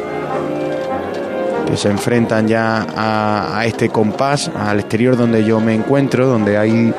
[1.77, 6.93] se enfrentan ya a, a este compás, al exterior donde yo me encuentro, donde hay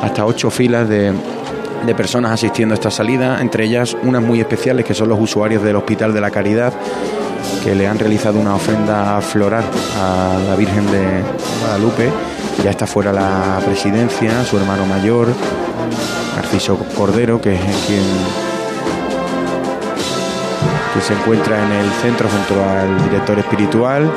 [0.00, 1.12] hasta ocho filas de,
[1.86, 5.62] de personas asistiendo a esta salida, entre ellas unas muy especiales que son los usuarios
[5.62, 6.72] del Hospital de la Caridad,
[7.62, 9.64] que le han realizado una ofrenda floral
[10.00, 11.22] a la Virgen de
[11.60, 12.10] Guadalupe.
[12.62, 15.28] Ya está fuera la presidencia, su hermano mayor,
[16.36, 18.02] Narciso Cordero, que es quien
[20.94, 24.10] que se encuentra en el centro junto al director espiritual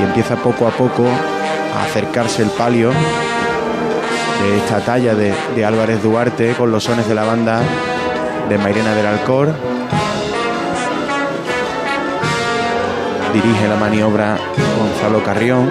[0.00, 6.02] y empieza poco a poco a acercarse el palio de esta talla de, de Álvarez
[6.02, 7.62] Duarte con los sones de la banda
[8.48, 9.52] de Mairena del Alcor.
[13.32, 14.38] Dirige la maniobra
[14.78, 15.68] Gonzalo Carrión.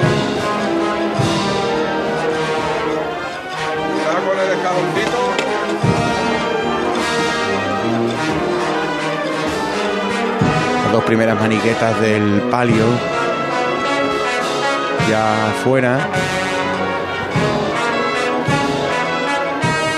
[11.06, 12.86] Primeras maniquetas del palio
[15.10, 16.00] ya fuera.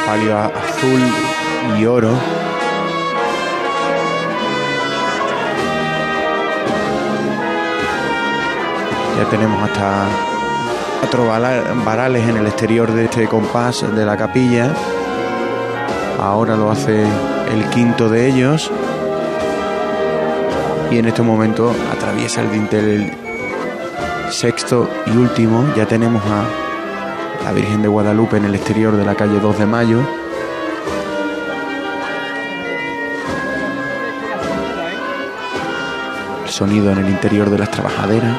[0.06, 1.02] Palio azul
[1.78, 2.12] y oro.
[9.18, 10.06] Ya tenemos hasta
[11.00, 11.28] cuatro
[11.86, 14.74] varales en el exterior de este compás de la capilla.
[16.20, 17.04] Ahora lo hace
[17.54, 18.72] el quinto de ellos.
[20.96, 23.12] Y en este momento atraviesa el dintel
[24.30, 25.74] sexto y último.
[25.76, 29.66] Ya tenemos a la Virgen de Guadalupe en el exterior de la calle 2 de
[29.66, 30.00] Mayo.
[36.46, 38.38] El sonido en el interior de las trabajaderas.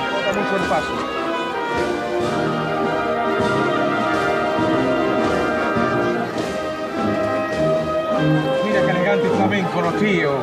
[8.64, 10.36] Mira qué elegante flamenco, los tíos.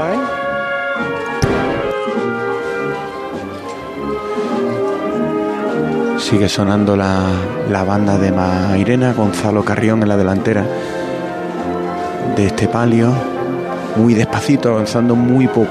[0.00, 0.18] ¿Eh?
[6.18, 7.26] Sigue sonando la,
[7.70, 10.64] la banda de Mairena, Gonzalo Carrión en la delantera
[12.36, 13.12] de este palio,
[13.96, 15.68] muy despacito, avanzando muy poco a